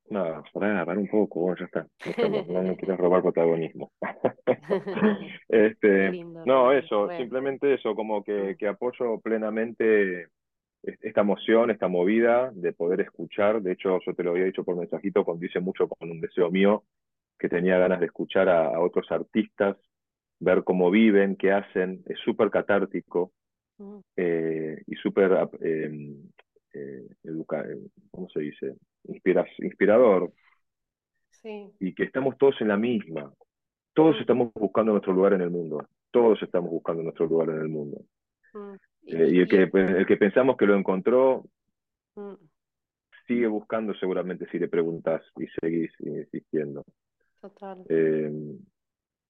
[0.09, 1.87] Nada, para agarrar un poco, bueno, ya está.
[2.49, 3.93] No, no, quiero robar protagonismo.
[5.49, 10.29] este, no, eso, simplemente eso, como que, que apoyo plenamente
[10.83, 13.63] esta emoción, esta movida de poder escuchar.
[13.63, 16.85] De hecho, yo te lo había dicho por mensajito, condice mucho con un deseo mío,
[17.39, 19.77] que tenía ganas de escuchar a, otros artistas,
[20.39, 22.03] ver cómo viven, qué hacen.
[22.07, 23.33] Es súper catártico
[23.79, 23.99] mm.
[24.17, 26.29] eh, y súper em,
[26.73, 27.09] eh,
[28.11, 28.75] ¿cómo se dice?
[29.05, 30.33] inspirador.
[31.31, 31.71] Sí.
[31.79, 33.33] Y que estamos todos en la misma.
[33.95, 34.21] Todos mm.
[34.21, 35.87] estamos buscando nuestro lugar en el mundo.
[36.11, 38.03] Todos estamos buscando nuestro lugar en el mundo.
[39.13, 41.45] Eh, y el que, pues, el que pensamos que lo encontró
[42.15, 42.35] mm.
[43.27, 46.85] sigue buscando seguramente si le preguntas y seguís insistiendo.
[47.41, 47.85] Total.
[47.89, 48.31] Eh,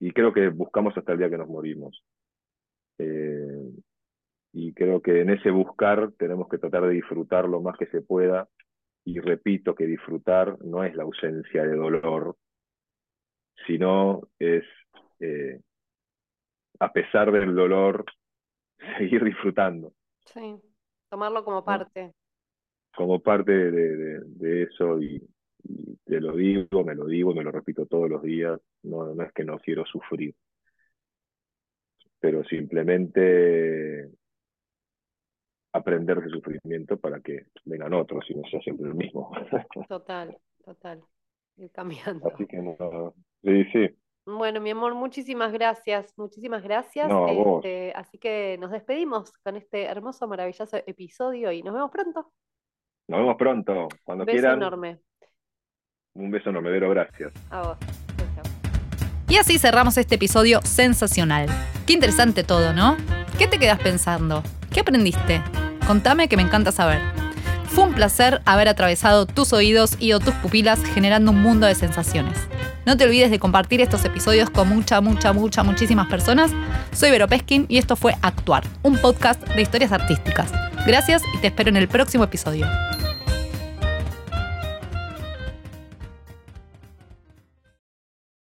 [0.01, 2.03] y creo que buscamos hasta el día que nos morimos.
[2.99, 3.71] Eh,
[4.53, 8.03] y creo que en ese buscar tenemos que tratar de disfrutar lo más que se
[8.03, 8.49] pueda.
[9.05, 12.37] Y repito que disfrutar no es la ausencia de dolor,
[13.67, 14.65] sino es,
[16.81, 18.05] a pesar del dolor,
[18.99, 19.93] seguir disfrutando.
[20.25, 20.57] Sí,
[21.09, 22.13] tomarlo como parte.
[22.95, 25.23] Como parte de, de, eso y,
[26.05, 29.33] te lo digo, me lo digo, me lo repito todos los días, no, no es
[29.33, 30.35] que no quiero sufrir,
[32.19, 34.11] pero simplemente
[35.73, 39.31] aprender ese sufrimiento para que vengan otros y no sea siempre el mismo.
[39.89, 41.03] Total, total.
[41.57, 42.27] Ir cambiando.
[42.29, 44.00] Así que no, sí, sí.
[44.37, 47.11] Bueno, mi amor, muchísimas gracias, muchísimas gracias.
[47.29, 52.33] Este, así que nos despedimos con este hermoso, maravilloso episodio y nos vemos pronto.
[53.09, 54.59] Nos vemos pronto, cuando beso quieran.
[54.59, 55.01] enorme.
[56.15, 57.33] Un beso enorme, Vero, gracias.
[57.51, 57.79] A vos.
[59.29, 61.47] Y así cerramos este episodio sensacional.
[61.87, 62.97] Qué interesante todo, ¿no?
[63.39, 64.43] ¿Qué te quedas pensando?
[64.73, 65.41] ¿Qué aprendiste?
[65.87, 67.20] Contame que me encanta saber.
[67.73, 71.77] Fue un placer haber atravesado tus oídos y o tus pupilas generando un mundo de
[71.77, 72.37] sensaciones.
[72.85, 76.51] No te olvides de compartir estos episodios con mucha, mucha, mucha, muchísimas personas.
[76.93, 80.51] Soy Vero Peskin y esto fue Actuar, un podcast de historias artísticas.
[80.85, 82.67] Gracias y te espero en el próximo episodio.